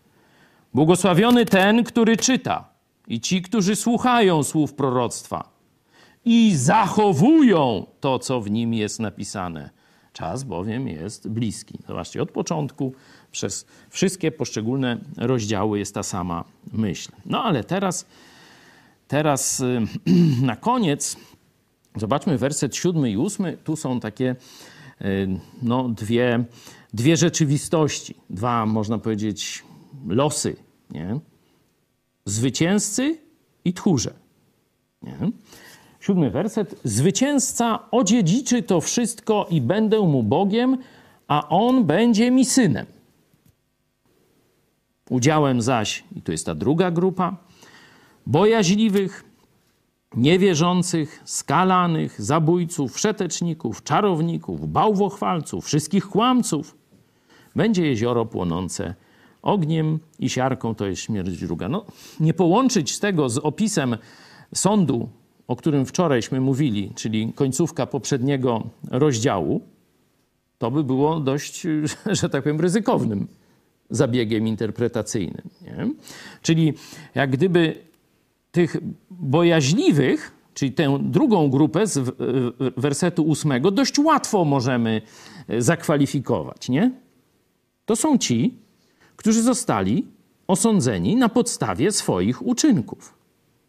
Błogosławiony 0.74 1.46
ten, 1.46 1.84
który 1.84 2.18
czyta 2.18 2.70
i 3.08 3.22
ci, 3.22 3.42
którzy 3.42 3.76
słuchają 3.76 4.44
słów 4.44 4.74
proroctwa 4.74 5.50
i 6.26 6.56
zachowują 6.56 7.86
to, 8.00 8.20
co 8.20 8.42
w 8.42 8.52
nim 8.52 8.74
jest 8.74 9.00
napisane. 9.00 9.70
Czas 10.14 10.44
bowiem 10.44 10.88
jest 10.88 11.30
bliski. 11.30 11.80
Zobaczcie, 11.88 12.22
od 12.22 12.32
początku 12.32 12.94
przez 13.36 13.66
wszystkie 13.90 14.32
poszczególne 14.32 14.98
rozdziały 15.18 15.80
jest 15.80 15.94
ta 15.94 16.04
sama 16.04 16.44
myśl. 16.74 17.12
No 17.26 17.44
ale 17.44 17.64
teraz, 17.64 18.06
teraz 19.08 19.64
na 20.42 20.56
koniec 20.56 21.18
zobaczmy 21.96 22.38
werset 22.38 22.76
siódmy 22.76 23.12
i 23.12 23.18
ósmy. 23.18 23.58
Tu 23.64 23.76
są 23.76 24.00
takie 24.00 24.36
y, 25.02 25.40
no, 25.62 25.90
dwie, 25.90 26.44
dwie 26.94 27.18
rzeczywistości, 27.18 28.16
dwa, 28.30 28.66
można 28.66 28.98
powiedzieć, 28.98 29.64
losy. 30.08 30.56
Nie? 30.92 31.20
Zwycięzcy 32.26 33.18
i 33.66 33.74
tchórze. 33.74 34.14
Nie? 35.02 35.18
Siódmy 36.00 36.32
werset. 36.32 36.76
Zwycięzca 36.84 37.92
odziedziczy 37.92 38.64
to 38.64 38.82
wszystko 38.82 39.48
i 39.50 39.62
będę 39.62 40.00
mu 40.00 40.24
Bogiem, 40.24 40.78
a 41.28 41.50
on 41.50 41.86
będzie 41.86 42.32
mi 42.32 42.46
synem. 42.46 42.86
Udziałem 45.10 45.62
zaś, 45.62 46.04
i 46.16 46.22
to 46.22 46.32
jest 46.32 46.46
ta 46.46 46.56
druga 46.56 46.92
grupa, 46.92 47.38
bojaźliwych, 48.26 49.24
niewierzących, 50.16 51.22
skalanych, 51.26 52.22
zabójców, 52.22 52.94
wszeteczników, 52.94 53.84
czarowników, 53.84 54.72
bałwochwalców, 54.72 55.66
wszystkich 55.66 56.08
kłamców, 56.08 56.76
będzie 57.56 57.88
jezioro 57.88 58.26
płonące 58.26 58.96
ogniem 59.42 60.00
i 60.20 60.30
siarką, 60.30 60.76
to 60.76 60.86
jest 60.86 61.02
śmierć 61.02 61.40
druga. 61.40 61.70
No, 61.70 61.86
nie 62.20 62.34
połączyć 62.34 63.00
tego 63.00 63.30
z 63.30 63.38
opisem 63.38 63.98
sądu, 64.56 65.10
o 65.48 65.56
którym 65.56 65.86
wczorajśmy 65.86 66.42
mówili, 66.42 66.92
czyli 66.96 67.34
końcówka 67.34 67.86
poprzedniego 67.86 68.64
rozdziału, 68.92 69.62
to 70.58 70.72
by 70.72 70.84
było 70.84 71.20
dość, 71.20 71.68
że 72.22 72.30
tak 72.30 72.44
powiem, 72.44 72.62
ryzykownym 72.62 73.28
zabiegiem 73.90 74.48
interpretacyjnym. 74.48 75.50
Nie? 75.62 75.88
Czyli 76.42 76.74
jak 77.16 77.32
gdyby 77.32 77.76
tych 78.52 78.78
bojaźliwych, 79.10 80.32
czyli 80.54 80.72
tę 80.72 81.00
drugą 81.02 81.50
grupę 81.50 81.88
z 81.88 82.16
wersetu 82.78 83.24
ósmego, 83.24 83.72
dość 83.72 84.00
łatwo 84.00 84.46
możemy 84.46 85.02
e, 85.48 85.62
zakwalifikować. 85.62 86.70
Nie? 86.70 86.92
To 87.86 87.96
są 87.96 88.18
ci, 88.18 88.58
którzy 89.16 89.42
zostali 89.42 90.08
osądzeni 90.48 91.16
na 91.16 91.30
podstawie 91.30 91.92
swoich 91.92 92.48
uczynków. 92.48 93.14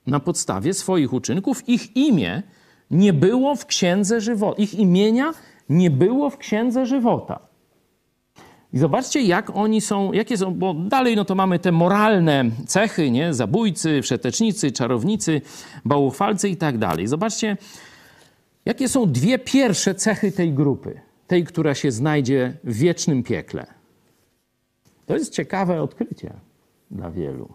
Na 0.07 0.21
podstawie 0.21 0.75
swoich 0.75 1.13
uczynków 1.13 1.69
ich 1.69 1.97
imię 1.97 2.43
nie 2.91 3.13
było 3.13 3.57
w 3.57 3.67
księdze 3.67 4.21
żywota. 4.21 4.63
Ich 4.63 4.75
imienia 4.75 5.33
nie 5.69 5.91
było 5.91 6.31
w 6.31 6.39
księdze 6.39 6.87
żywota. 6.87 7.39
I 8.77 8.79
zobaczcie, 8.79 9.23
jak 9.23 9.57
oni 9.57 9.81
są, 9.81 10.13
jakie 10.13 10.37
są, 10.39 10.55
bo 10.55 10.75
dalej 10.75 11.17
no 11.17 11.25
to 11.25 11.35
mamy 11.35 11.59
te 11.59 11.73
moralne 11.73 12.45
cechy, 12.67 13.11
nie? 13.11 13.35
Zabójcy, 13.35 14.03
wszetecznicy, 14.03 14.73
czarownicy, 14.73 15.41
bałwochwalcy 15.85 16.49
i 16.49 16.57
tak 16.57 16.79
dalej. 16.79 17.07
Zobaczcie, 17.07 17.57
jakie 18.65 18.89
są 18.89 19.13
dwie 19.13 19.39
pierwsze 19.39 19.95
cechy 19.95 20.33
tej 20.33 20.53
grupy, 20.53 21.01
tej, 21.27 21.45
która 21.45 21.75
się 21.75 21.91
znajdzie 21.91 22.57
w 22.65 22.75
wiecznym 22.75 23.23
piekle. 23.23 23.67
To 25.07 25.15
jest 25.15 25.33
ciekawe 25.33 25.83
odkrycie 25.83 26.33
dla 26.91 27.11
wielu. 27.11 27.49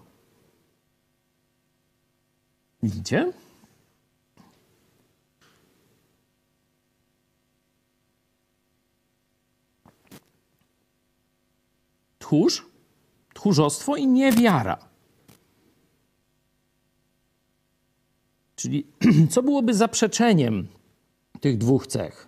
Widzicie? 2.83 3.31
Tchórz, 12.31 12.65
tchórzostwo 13.33 13.95
i 13.95 14.07
niewiara. 14.07 14.77
Czyli 18.55 18.87
co 19.31 19.43
byłoby 19.43 19.73
zaprzeczeniem 19.73 20.67
tych 21.41 21.57
dwóch 21.57 21.87
cech? 21.87 22.27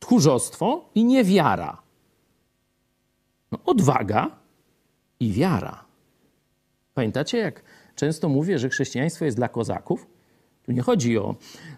Tchórzostwo 0.00 0.90
i 0.94 1.04
niewiara. 1.04 1.82
No, 3.52 3.58
odwaga 3.66 4.30
i 5.20 5.32
wiara. 5.32 5.84
Pamiętacie, 6.94 7.38
jak 7.38 7.62
często 7.94 8.28
mówię, 8.28 8.58
że 8.58 8.68
chrześcijaństwo 8.68 9.24
jest 9.24 9.36
dla 9.36 9.48
kozaków? 9.48 10.06
Tu 10.62 10.72
nie 10.72 10.82
chodzi 10.82 11.18
o 11.18 11.34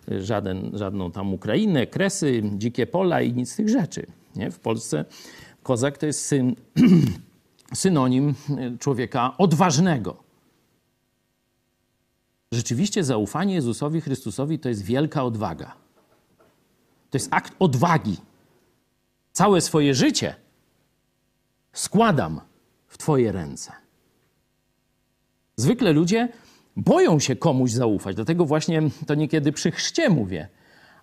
żaden, 0.08 0.70
żadną 0.74 1.12
tam 1.12 1.34
Ukrainę, 1.34 1.86
Kresy, 1.86 2.42
dzikie 2.54 2.86
pola 2.86 3.22
i 3.22 3.32
nic 3.32 3.52
z 3.52 3.56
tych 3.56 3.68
rzeczy. 3.68 4.06
Nie? 4.36 4.50
W 4.50 4.58
Polsce 4.58 5.04
kozak 5.62 5.98
to 5.98 6.06
jest 6.06 6.24
syn 6.24 6.56
synonim 7.74 8.34
e, 8.50 8.78
człowieka 8.78 9.34
odważnego. 9.38 10.16
Rzeczywiście 12.52 13.04
zaufanie 13.04 13.54
Jezusowi 13.54 14.00
Chrystusowi 14.00 14.58
to 14.58 14.68
jest 14.68 14.82
wielka 14.82 15.24
odwaga. 15.24 15.74
To 17.10 17.18
jest 17.18 17.28
akt 17.30 17.52
odwagi. 17.58 18.16
Całe 19.32 19.60
swoje 19.60 19.94
życie 19.94 20.34
składam 21.72 22.40
w 22.86 22.98
Twoje 22.98 23.32
ręce. 23.32 23.72
Zwykle 25.56 25.92
ludzie 25.92 26.28
boją 26.76 27.18
się 27.18 27.36
komuś 27.36 27.70
zaufać, 27.70 28.16
dlatego 28.16 28.44
właśnie 28.44 28.82
to 29.06 29.14
niekiedy 29.14 29.52
przy 29.52 29.70
chrzcie 29.70 30.08
mówię. 30.10 30.48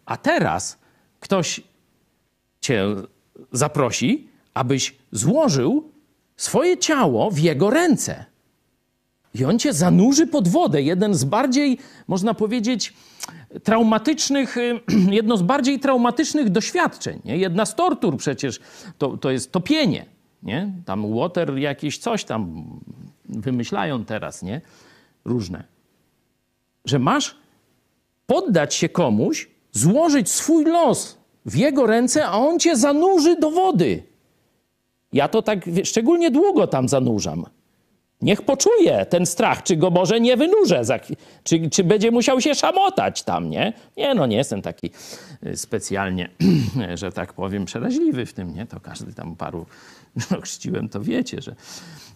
A 0.06 0.18
teraz 0.18 0.78
ktoś 1.20 1.62
Cię 2.62 2.86
zaprosi, 3.52 4.30
abyś 4.54 4.96
złożył 5.12 5.92
swoje 6.36 6.78
ciało 6.78 7.32
w 7.32 7.40
jego 7.40 7.70
ręce. 7.70 8.26
I 9.36 9.46
on 9.46 9.60
cię 9.60 9.74
zanurzy 9.74 10.28
pod 10.28 10.48
wodę. 10.48 10.82
Jeden 10.82 11.14
z 11.14 11.24
bardziej, 11.24 11.78
można 12.08 12.34
powiedzieć, 12.34 12.94
traumatycznych, 13.64 14.56
jedno 15.12 15.38
z 15.38 15.42
bardziej 15.42 15.80
traumatycznych 15.80 16.50
doświadczeń. 16.50 17.22
Nie? 17.26 17.38
Jedna 17.38 17.66
z 17.66 17.76
tortur 17.76 18.18
przecież 18.18 18.60
to, 18.98 19.18
to 19.18 19.32
jest 19.32 19.52
topienie. 19.52 20.06
Nie? 20.44 20.74
Tam 20.86 21.16
water 21.16 21.58
jakieś 21.58 21.98
coś 21.98 22.24
tam 22.24 22.66
wymyślają 23.30 24.06
teraz, 24.06 24.44
nie? 24.44 24.62
Różne. 25.26 25.64
Że 26.86 27.00
masz 27.00 27.36
poddać 28.28 28.76
się 28.76 28.90
komuś, 28.90 29.50
złożyć 29.72 30.30
swój 30.30 30.66
los 30.66 31.18
w 31.46 31.56
jego 31.56 31.88
ręce, 31.88 32.26
a 32.28 32.38
on 32.38 32.60
cię 32.60 32.76
zanurzy 32.76 33.36
do 33.36 33.52
wody. 33.52 34.04
Ja 35.14 35.28
to 35.28 35.42
tak 35.42 35.66
szczególnie 35.84 36.32
długo 36.32 36.68
tam 36.68 36.90
zanurzam. 36.90 37.46
Niech 38.24 38.42
poczuje 38.42 39.06
ten 39.06 39.26
strach, 39.26 39.64
czy 39.64 39.76
go 39.76 39.90
może 39.90 40.20
nie 40.20 40.38
wynurzę, 40.38 40.82
czy, 41.44 41.70
czy 41.70 41.84
będzie 41.84 42.12
musiał 42.12 42.42
się 42.42 42.56
szamotać 42.56 43.24
tam, 43.24 43.50
nie? 43.50 43.74
Nie, 43.98 44.16
no 44.16 44.26
nie 44.26 44.38
jestem 44.38 44.62
taki 44.62 44.90
y, 45.46 45.58
specjalnie, 45.58 46.30
że 46.96 47.12
tak 47.12 47.34
powiem, 47.34 47.66
przeraźliwy 47.66 48.26
w 48.26 48.34
tym, 48.34 48.56
nie? 48.56 48.66
To 48.66 48.80
każdy 48.80 49.14
tam 49.14 49.36
paru 49.36 49.66
no, 50.32 50.42
chrzciłem, 50.42 50.90
to 50.90 51.02
wiecie, 51.02 51.42
że... 51.42 51.56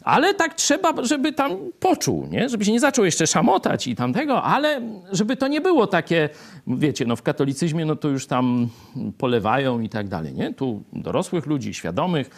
Ale 0.03 0.33
tak 0.33 0.53
trzeba, 0.53 1.05
żeby 1.05 1.33
tam 1.33 1.57
poczuł, 1.79 2.27
nie? 2.27 2.49
Żeby 2.49 2.65
się 2.65 2.71
nie 2.71 2.79
zaczął 2.79 3.05
jeszcze 3.05 3.27
szamotać 3.27 3.87
i 3.87 3.95
tamtego, 3.95 4.43
ale 4.43 4.81
żeby 5.11 5.37
to 5.37 5.47
nie 5.47 5.61
było 5.61 5.87
takie, 5.87 6.29
wiecie, 6.67 7.05
no 7.05 7.15
w 7.15 7.21
katolicyzmie 7.21 7.85
no 7.85 7.95
to 7.95 8.07
już 8.07 8.27
tam 8.27 8.69
polewają 9.17 9.79
i 9.79 9.89
tak 9.89 10.07
dalej, 10.07 10.33
nie? 10.33 10.53
Tu 10.53 10.83
dorosłych 10.93 11.45
ludzi, 11.45 11.73
świadomych, 11.73 12.29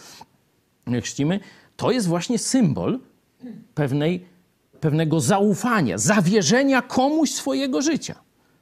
chrzcimy, 1.02 1.40
to 1.78 1.92
jest 1.92 2.08
właśnie 2.08 2.38
symbol 2.38 3.00
pewnej, 3.76 4.26
pewnego 4.80 5.20
zaufania, 5.20 5.98
zawierzenia 5.98 6.82
komuś 6.82 7.30
swojego 7.30 7.82
życia. 7.82 8.16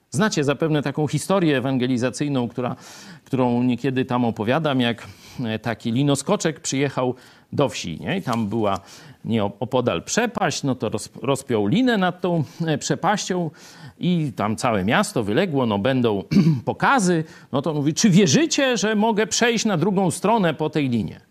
Znacie 0.09 0.43
zapewne 0.43 0.81
taką 0.81 1.07
historię 1.07 1.57
ewangelizacyjną, 1.57 2.47
która, 2.47 2.75
którą 3.23 3.63
niekiedy 3.63 4.05
tam 4.05 4.25
opowiadam, 4.25 4.81
jak 4.81 5.07
e, 5.45 5.59
taki 5.59 5.91
linoskoczek 5.91 6.59
przyjechał 6.59 7.15
do 7.53 7.69
wsi. 7.69 7.99
Nie? 7.99 8.17
I 8.17 8.21
tam 8.21 8.47
była 8.47 8.79
nie 9.25 9.43
opodal 9.43 10.03
przepaść, 10.03 10.63
no 10.63 10.75
to 10.75 10.89
roz, 10.89 11.09
rozpiął 11.21 11.67
linę 11.67 11.97
nad 11.97 12.21
tą 12.21 12.43
e, 12.65 12.77
przepaścią 12.77 13.51
i 13.99 14.31
tam 14.35 14.55
całe 14.55 14.85
miasto 14.85 15.23
wyległo, 15.23 15.65
no 15.65 15.79
będą 15.79 16.23
pokazy. 16.65 17.23
No 17.51 17.61
to 17.61 17.73
mówi, 17.73 17.93
czy 17.93 18.09
wierzycie, 18.09 18.77
że 18.77 18.95
mogę 18.95 19.27
przejść 19.27 19.65
na 19.65 19.77
drugą 19.77 20.11
stronę 20.11 20.53
po 20.53 20.69
tej 20.69 20.89
linie? 20.89 21.21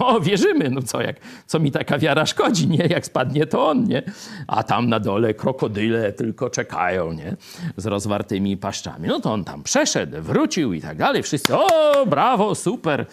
No, 0.00 0.20
wierzymy, 0.20 0.70
no 0.70 0.82
co, 0.82 1.00
jak, 1.00 1.16
co 1.46 1.58
mi 1.58 1.70
taka 1.70 1.98
wiara 1.98 2.26
szkodzi, 2.26 2.68
nie? 2.68 2.86
Jak 2.86 3.06
spadnie, 3.06 3.46
to 3.46 3.68
on, 3.68 3.84
nie? 3.84 4.02
A 4.46 4.62
tam 4.62 4.88
na 4.88 5.00
dole 5.00 5.34
krokodyle 5.34 6.12
tylko 6.12 6.50
czekają, 6.50 7.12
nie? 7.12 7.36
Z 7.76 7.86
rozwartymi 7.86 8.56
paszczami. 8.56 9.08
No 9.08 9.20
to 9.20 9.32
on 9.32 9.44
tam 9.44 9.62
przeszedł, 9.62 10.22
wrócił 10.22 10.72
i 10.72 10.80
tak 10.80 10.96
dalej. 10.98 11.22
Wszyscy, 11.22 11.56
o, 11.56 12.06
brawo, 12.06 12.54
super, 12.54 13.06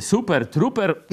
super, 0.00 0.46
truper. 0.46 0.94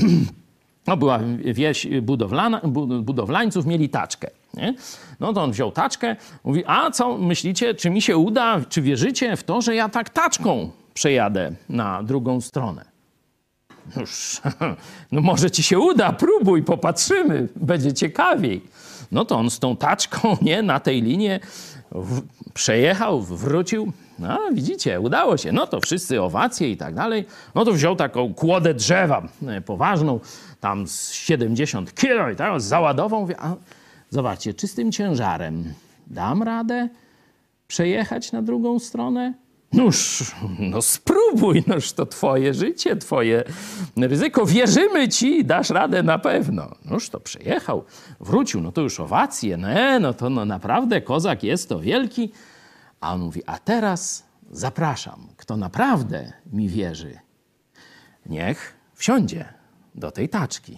No, 0.88 0.98
była 0.98 1.20
wieś 1.54 1.88
budowlana, 2.02 2.62
budowlańców, 3.02 3.66
mieli 3.66 3.90
taczkę. 3.90 4.30
Nie? 4.54 4.74
No 5.20 5.34
to 5.34 5.44
on 5.44 5.52
wziął 5.52 5.72
taczkę, 5.72 6.16
mówi, 6.44 6.64
a 6.68 6.92
co 6.92 7.18
myślicie, 7.18 7.74
czy 7.76 7.90
mi 7.90 8.02
się 8.02 8.18
uda, 8.18 8.62
czy 8.70 8.82
wierzycie 8.82 9.36
w 9.36 9.44
to, 9.44 9.62
że 9.62 9.76
ja 9.76 9.90
tak 9.90 10.10
taczką 10.10 10.72
przejadę 10.94 11.52
na 11.70 12.04
drugą 12.04 12.42
stronę? 12.42 12.91
Noż, 13.96 14.42
no 15.12 15.22
może 15.22 15.52
ci 15.52 15.64
się 15.64 15.80
uda, 15.80 16.14
próbuj, 16.14 16.64
popatrzymy, 16.64 17.48
będzie 17.56 17.94
ciekawiej. 17.94 18.62
No 19.12 19.26
to 19.26 19.38
on 19.38 19.50
z 19.50 19.60
tą 19.60 19.76
taczką, 19.76 20.38
nie, 20.42 20.62
na 20.62 20.80
tej 20.80 21.02
linie 21.02 21.40
w, 21.92 22.22
przejechał, 22.54 23.22
wrócił. 23.22 23.94
No 24.20 24.40
widzicie, 24.54 25.00
udało 25.00 25.38
się. 25.38 25.52
No 25.52 25.68
to 25.68 25.82
wszyscy 25.82 26.22
owacje 26.22 26.72
i 26.72 26.78
tak 26.78 26.96
dalej. 26.96 27.26
No 27.56 27.66
to 27.66 27.72
wziął 27.72 27.96
taką 27.96 28.34
kłodę 28.34 28.74
drzewa 28.74 29.28
e, 29.48 29.62
poważną, 29.62 30.20
tam 30.60 30.88
z 30.88 31.12
70 31.12 31.96
kilo 31.96 32.30
i 32.30 32.36
tak, 32.36 32.62
załadował. 32.62 33.22
Mówi, 33.22 33.34
a 33.38 33.56
zobaczcie, 34.10 34.54
czystym 34.54 34.92
ciężarem 34.92 35.74
dam 36.08 36.44
radę 36.44 36.90
przejechać 37.68 38.32
na 38.32 38.42
drugą 38.42 38.80
stronę? 38.80 39.34
Noż, 39.74 40.32
no 40.60 40.82
spróbuj, 40.82 41.64
noż 41.68 41.94
to 41.94 42.06
twoje 42.06 42.54
życie, 42.54 42.96
twoje 42.96 43.44
ryzyko. 43.98 44.46
Wierzymy 44.46 45.10
ci, 45.10 45.46
dasz 45.46 45.70
radę 45.70 46.04
na 46.04 46.20
pewno. 46.20 46.76
Noż 46.86 47.10
to 47.10 47.20
przejechał, 47.20 47.84
wrócił, 48.20 48.62
no 48.62 48.72
to 48.72 48.82
już 48.82 49.00
owacje, 49.00 49.58
no, 49.58 50.00
no 50.00 50.14
to 50.14 50.30
no 50.30 50.46
naprawdę 50.46 51.02
kozak 51.02 51.44
jest 51.44 51.70
to 51.70 51.80
wielki. 51.80 52.32
A 53.00 53.14
on 53.14 53.22
mówi, 53.22 53.42
a 53.46 53.60
teraz 53.60 54.24
zapraszam, 54.52 55.28
kto 55.38 55.58
naprawdę 55.58 56.34
mi 56.54 56.70
wierzy, 56.70 57.20
niech 58.26 58.74
wsiądzie 58.94 59.54
do 59.96 60.12
tej 60.12 60.30
taczki. 60.30 60.78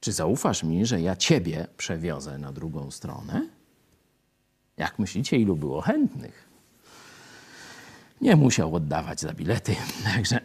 Czy 0.00 0.12
zaufasz 0.12 0.62
mi, 0.62 0.86
że 0.86 1.00
ja 1.00 1.16
ciebie 1.16 1.66
przewiozę 1.76 2.38
na 2.38 2.52
drugą 2.52 2.90
stronę? 2.90 3.48
Jak 4.76 4.98
myślicie, 4.98 5.36
ilu 5.36 5.56
było 5.56 5.80
chętnych? 5.80 6.43
Nie 8.24 8.36
musiał 8.36 8.74
oddawać 8.74 9.20
za 9.20 9.32
bilety. 9.32 9.76
Także 10.14 10.40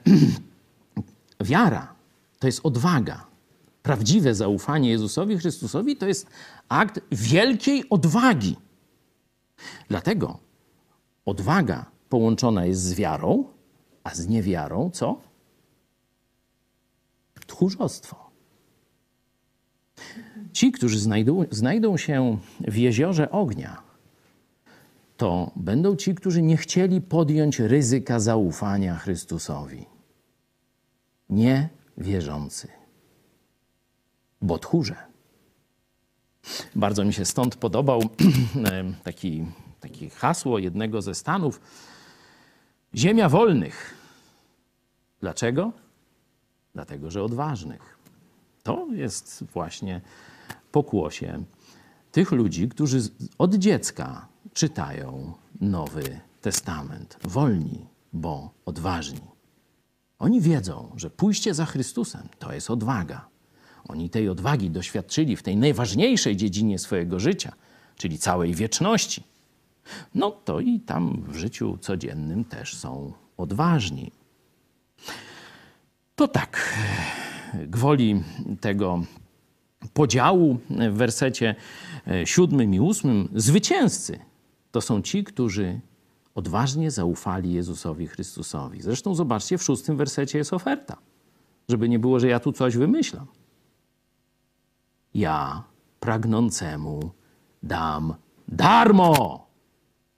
wiara 1.42 1.96
to 2.40 2.48
jest 2.48 2.66
odwaga. 2.66 3.28
Prawdziwe 3.84 4.36
zaufanie 4.36 4.90
Jezusowi 4.90 5.38
Chrystusowi 5.38 5.98
to 5.98 6.08
jest 6.08 6.28
akt 6.70 7.00
wielkiej 7.12 7.90
odwagi. 7.90 8.56
Dlatego 9.90 10.40
odwaga 11.26 11.86
połączona 12.10 12.66
jest 12.66 12.82
z 12.82 12.94
wiarą, 12.94 13.44
a 14.04 14.16
z 14.16 14.28
niewiarą 14.28 14.90
co? 14.94 15.22
Tchórzostwo. 17.48 18.30
Ci, 20.54 20.72
którzy 20.72 21.00
znajdą, 21.00 21.46
znajdą 21.52 21.98
się 21.98 22.38
w 22.60 22.76
jeziorze 22.76 23.32
ognia, 23.32 23.89
to 25.20 25.52
będą 25.56 25.96
ci, 25.96 26.16
którzy 26.16 26.42
nie 26.42 26.58
chcieli 26.58 27.02
podjąć 27.02 27.60
ryzyka 27.60 28.20
zaufania 28.20 28.96
Chrystusowi. 28.96 29.86
Nie 31.30 31.70
wierzący, 31.98 32.68
bo 34.42 34.60
tchórze. 34.60 34.96
Bardzo 36.76 37.06
mi 37.06 37.14
się 37.14 37.26
stąd 37.26 37.56
podobał 37.56 38.02
taki, 39.04 39.46
taki 39.80 40.10
hasło 40.10 40.60
jednego 40.60 41.02
ze 41.02 41.16
stanów. 41.16 41.62
Ziemia 42.96 43.30
wolnych. 43.30 43.94
Dlaczego? 45.22 45.72
Dlatego, 46.74 47.12
że 47.12 47.24
odważnych. 47.24 47.98
To 48.64 48.88
jest 48.92 49.44
właśnie 49.54 50.02
pokłosie 50.72 51.44
tych 52.12 52.32
ludzi, 52.32 52.70
którzy 52.70 53.00
od 53.38 53.56
dziecka 53.56 54.28
czytają 54.60 55.34
Nowy 55.62 56.20
Testament. 56.42 57.18
Wolni, 57.24 57.86
bo 58.14 58.50
odważni. 58.66 59.22
Oni 60.20 60.42
wiedzą, 60.42 60.92
że 60.96 61.10
pójście 61.10 61.54
za 61.54 61.66
Chrystusem 61.66 62.30
to 62.40 62.54
jest 62.54 62.70
odwaga. 62.70 63.28
Oni 63.88 64.10
tej 64.10 64.30
odwagi 64.30 64.70
doświadczyli 64.70 65.36
w 65.36 65.44
tej 65.44 65.58
najważniejszej 65.58 66.36
dziedzinie 66.36 66.80
swojego 66.80 67.20
życia, 67.20 67.54
czyli 67.96 68.18
całej 68.18 68.54
wieczności. 68.54 69.24
No 70.16 70.32
to 70.32 70.60
i 70.60 70.80
tam 70.80 71.24
w 71.28 71.36
życiu 71.36 71.78
codziennym 71.82 72.46
też 72.46 72.78
są 72.78 73.14
odważni. 73.38 74.12
To 76.16 76.28
tak, 76.28 76.78
gwoli 77.68 78.24
tego 78.62 79.04
podziału 79.94 80.60
w 80.70 80.94
wersecie 80.94 81.56
siódmym 82.26 82.74
i 82.74 82.80
ósmym, 82.80 83.30
zwycięzcy 83.36 84.29
to 84.72 84.82
są 84.82 85.02
ci, 85.02 85.24
którzy 85.24 85.82
odważnie 86.36 86.92
zaufali 86.92 87.54
Jezusowi 87.54 88.08
Chrystusowi. 88.08 88.82
Zresztą 88.82 89.16
zobaczcie, 89.16 89.58
w 89.58 89.64
szóstym 89.64 89.98
wersecie 89.98 90.38
jest 90.38 90.54
oferta, 90.54 90.98
żeby 91.70 91.90
nie 91.90 92.00
było, 92.00 92.20
że 92.20 92.28
ja 92.28 92.40
tu 92.40 92.52
coś 92.52 92.78
wymyślam. 92.78 93.28
Ja 95.14 95.64
pragnącemu 96.00 97.12
dam 97.64 98.14
darmo 98.48 99.48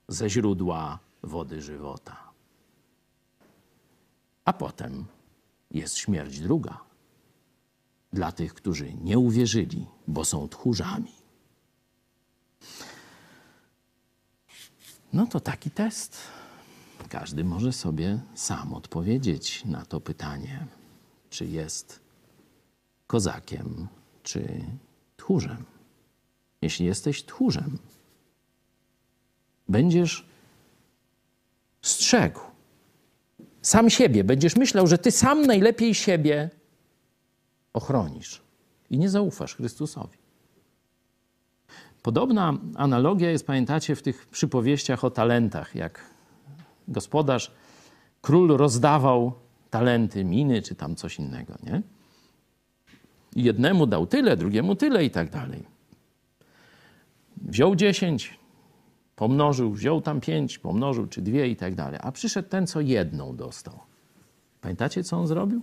ze 0.07 0.29
źródła 0.29 0.99
wody 1.23 1.61
żywota. 1.61 2.31
A 4.45 4.53
potem 4.53 5.05
jest 5.71 5.97
śmierć 5.97 6.39
druga 6.39 6.77
dla 8.13 8.31
tych, 8.31 8.53
którzy 8.53 8.93
nie 8.93 9.19
uwierzyli, 9.19 9.87
bo 10.07 10.25
są 10.25 10.49
tchórzami. 10.49 11.20
No 15.13 15.27
to 15.27 15.39
taki 15.39 15.71
test. 15.71 16.17
Każdy 17.09 17.43
może 17.43 17.73
sobie 17.73 18.19
sam 18.35 18.73
odpowiedzieć 18.73 19.65
na 19.65 19.85
to 19.85 20.01
pytanie, 20.01 20.67
czy 21.29 21.45
jest 21.45 21.99
kozakiem, 23.07 23.87
czy 24.23 24.65
tchórzem. 25.17 25.65
Jeśli 26.61 26.85
jesteś 26.85 27.25
tchórzem, 27.25 27.77
będziesz 29.69 30.25
strzegł 31.81 32.39
sam 33.61 33.89
siebie, 33.89 34.23
będziesz 34.23 34.55
myślał, 34.55 34.87
że 34.87 34.97
ty 34.97 35.11
sam 35.11 35.45
najlepiej 35.45 35.95
siebie 35.95 36.49
ochronisz 37.73 38.41
i 38.89 38.97
nie 38.97 39.09
zaufasz 39.09 39.55
Chrystusowi. 39.55 40.20
Podobna 42.01 42.57
analogia 42.75 43.31
jest, 43.31 43.47
pamiętacie, 43.47 43.95
w 43.95 44.01
tych 44.01 44.27
przypowieściach 44.27 45.03
o 45.03 45.11
talentach, 45.11 45.75
jak 45.75 46.09
gospodarz, 46.87 47.51
król 48.21 48.57
rozdawał 48.57 49.33
talenty, 49.69 50.25
miny 50.25 50.61
czy 50.61 50.75
tam 50.75 50.95
coś 50.95 51.19
innego, 51.19 51.53
nie? 51.63 51.81
Jednemu 53.35 53.87
dał 53.87 54.07
tyle, 54.07 54.37
drugiemu 54.37 54.75
tyle 54.75 55.05
i 55.05 55.11
tak 55.11 55.29
dalej. 55.29 55.63
Wziął 57.37 57.75
dziesięć, 57.75 58.39
pomnożył, 59.15 59.71
wziął 59.71 60.01
tam 60.01 60.21
pięć, 60.21 60.59
pomnożył, 60.59 61.07
czy 61.07 61.21
dwie 61.21 61.47
i 61.47 61.55
tak 61.55 61.75
dalej. 61.75 61.99
A 62.03 62.11
przyszedł 62.11 62.49
ten, 62.49 62.67
co 62.67 62.81
jedną 62.81 63.35
dostał. 63.35 63.79
Pamiętacie, 64.61 65.03
co 65.03 65.17
on 65.17 65.27
zrobił? 65.27 65.61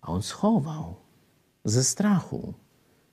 A 0.00 0.06
on 0.06 0.22
schował 0.22 0.94
ze 1.64 1.84
strachu 1.84 2.54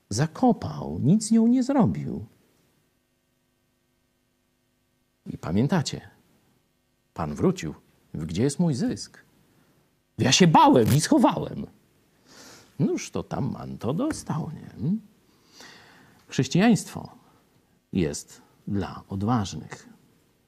zakopał, 0.08 0.98
nic 1.02 1.26
z 1.26 1.30
nią 1.30 1.46
nie 1.46 1.62
zrobił. 1.62 2.26
I 5.26 5.38
pamiętacie, 5.38 6.16
Pan 7.16 7.34
wrócił. 7.34 7.74
Gdzie 8.14 8.42
jest 8.42 8.58
mój 8.58 8.74
zysk? 8.74 9.24
Ja 10.18 10.32
się 10.32 10.46
bałem 10.46 10.94
i 10.96 11.00
schowałem. 11.00 11.66
Noż 12.78 13.10
to 13.10 13.22
tam 13.22 13.52
man 13.52 13.78
to 13.78 13.94
dostał, 13.94 14.50
nie? 14.54 14.90
Chrześcijaństwo 16.28 17.16
jest 17.92 18.42
dla 18.68 19.02
odważnych. 19.08 19.88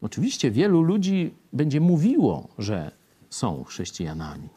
Oczywiście 0.01 0.51
wielu 0.51 0.83
ludzi 0.83 1.35
będzie 1.53 1.81
mówiło, 1.81 2.49
że 2.59 2.91
są 3.31 3.65
chrześcijanami, 3.65 4.49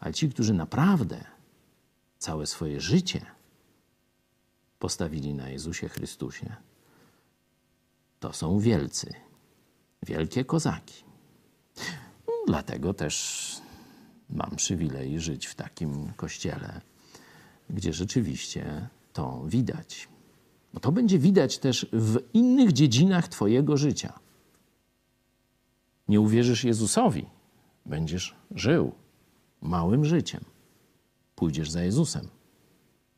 ale 0.00 0.14
ci, 0.14 0.30
którzy 0.30 0.54
naprawdę 0.54 1.24
całe 2.18 2.46
swoje 2.46 2.80
życie 2.80 3.26
postawili 4.84 5.34
na 5.34 5.48
Jezusie 5.48 5.88
Chrystusie, 5.88 6.56
to 8.20 8.32
są 8.32 8.58
wielcy, 8.58 9.14
wielkie 10.02 10.44
kozaki. 10.44 11.04
Dlatego 12.46 12.94
też 12.94 13.14
mam 14.30 14.56
przywilej 14.56 15.20
żyć 15.20 15.46
w 15.46 15.54
takim 15.54 16.12
kościele, 16.12 16.80
gdzie 17.70 17.92
rzeczywiście 17.92 18.88
to 19.12 19.44
widać. 19.46 20.08
Bo 20.74 20.80
to 20.80 20.92
będzie 20.92 21.18
widać 21.18 21.58
też 21.58 21.86
w 21.92 22.18
innych 22.32 22.72
dziedzinach 22.72 23.28
Twojego 23.28 23.76
życia. 23.76 24.18
Nie 26.08 26.20
uwierzysz 26.20 26.64
Jezusowi, 26.64 27.26
będziesz 27.86 28.34
żył 28.50 28.92
małym 29.60 30.04
życiem. 30.04 30.44
Pójdziesz 31.36 31.70
za 31.70 31.82
Jezusem, 31.82 32.28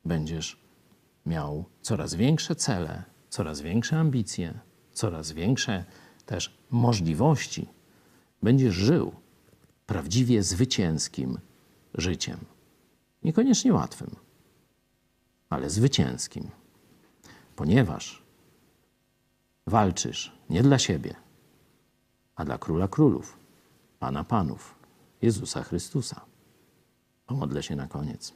będziesz 0.05 0.66
miał 1.27 1.65
coraz 1.83 2.15
większe 2.15 2.57
cele, 2.57 3.03
coraz 3.29 3.61
większe 3.61 3.99
ambicje, 3.99 4.59
coraz 4.93 5.33
większe 5.33 5.85
też 6.27 6.59
możliwości. 6.71 7.69
Będziesz 8.43 8.75
żył 8.75 9.13
prawdziwie 9.87 10.43
zwycięskim 10.43 11.39
życiem. 11.95 12.39
Niekoniecznie 13.23 13.73
łatwym, 13.73 14.17
ale 15.51 15.71
zwycięskim, 15.71 16.51
ponieważ 17.57 18.23
walczysz 19.67 20.33
nie 20.51 20.63
dla 20.63 20.79
siebie, 20.79 21.15
a 22.37 22.45
dla 22.45 22.59
Króla 22.59 22.89
Królów, 22.89 23.39
Pana 23.99 24.25
Panów, 24.25 24.75
Jezusa 25.23 25.63
Chrystusa. 25.63 26.21
Pomodlę 27.27 27.63
się 27.63 27.77
na 27.77 27.87
koniec. 27.87 28.35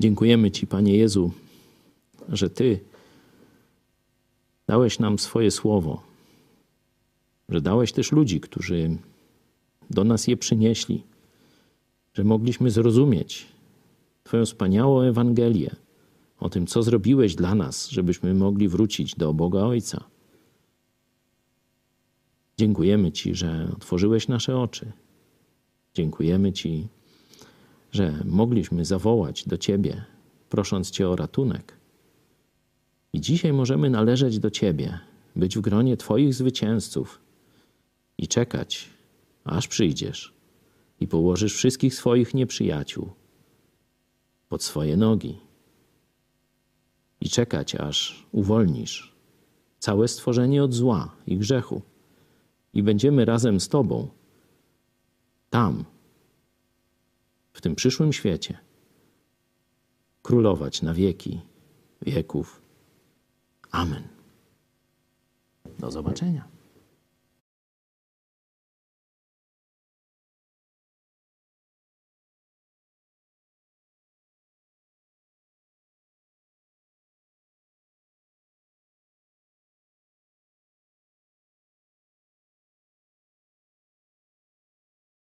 Dziękujemy 0.00 0.50
Ci, 0.50 0.66
Panie 0.66 0.96
Jezu, 0.96 1.32
że 2.28 2.50
Ty 2.50 2.80
dałeś 4.66 4.98
nam 4.98 5.18
swoje 5.18 5.50
słowo, 5.50 6.02
że 7.48 7.60
dałeś 7.60 7.92
też 7.92 8.12
ludzi, 8.12 8.40
którzy 8.40 8.98
do 9.90 10.04
nas 10.04 10.26
je 10.26 10.36
przynieśli, 10.36 11.02
że 12.14 12.24
mogliśmy 12.24 12.70
zrozumieć 12.70 13.46
Twoją 14.24 14.44
wspaniałą 14.46 15.00
Ewangelię 15.00 15.76
o 16.40 16.48
tym, 16.48 16.66
co 16.66 16.82
zrobiłeś 16.82 17.34
dla 17.34 17.54
nas, 17.54 17.88
żebyśmy 17.88 18.34
mogli 18.34 18.68
wrócić 18.68 19.14
do 19.14 19.34
Boga 19.34 19.60
Ojca. 19.60 20.04
Dziękujemy 22.58 23.12
Ci, 23.12 23.34
że 23.34 23.68
otworzyłeś 23.76 24.28
nasze 24.28 24.58
oczy. 24.58 24.92
Dziękujemy 25.94 26.52
Ci, 26.52 26.88
że 27.92 28.14
mogliśmy 28.24 28.84
zawołać 28.84 29.48
do 29.48 29.58
Ciebie, 29.58 30.04
prosząc 30.48 30.90
Cię 30.90 31.08
o 31.08 31.16
ratunek. 31.16 31.76
I 33.12 33.20
dzisiaj 33.20 33.52
możemy 33.52 33.90
należeć 33.90 34.38
do 34.38 34.50
Ciebie, 34.50 34.98
być 35.36 35.58
w 35.58 35.60
gronie 35.60 35.96
Twoich 35.96 36.34
zwycięzców 36.34 37.20
i 38.18 38.28
czekać, 38.28 38.90
aż 39.44 39.68
przyjdziesz 39.68 40.32
i 41.00 41.08
położysz 41.08 41.54
wszystkich 41.54 41.94
swoich 41.94 42.34
nieprzyjaciół 42.34 43.10
pod 44.48 44.62
swoje 44.62 44.96
nogi. 44.96 45.38
I 47.20 47.28
czekać, 47.28 47.74
aż 47.74 48.26
uwolnisz 48.32 49.18
całe 49.78 50.08
stworzenie 50.08 50.64
od 50.64 50.74
zła 50.74 51.16
i 51.26 51.36
grzechu. 51.36 51.82
I 52.74 52.82
będziemy 52.82 53.24
razem 53.24 53.60
z 53.60 53.68
Tobą 53.68 54.08
tam, 55.50 55.84
w 57.58 57.60
tym 57.60 57.74
przyszłym 57.74 58.12
świecie, 58.12 58.58
królować 60.22 60.82
na 60.82 60.94
wieki 60.94 61.40
wieków. 62.02 62.62
Amen. 63.70 64.02
Do 65.78 65.90
zobaczenia. 65.90 66.48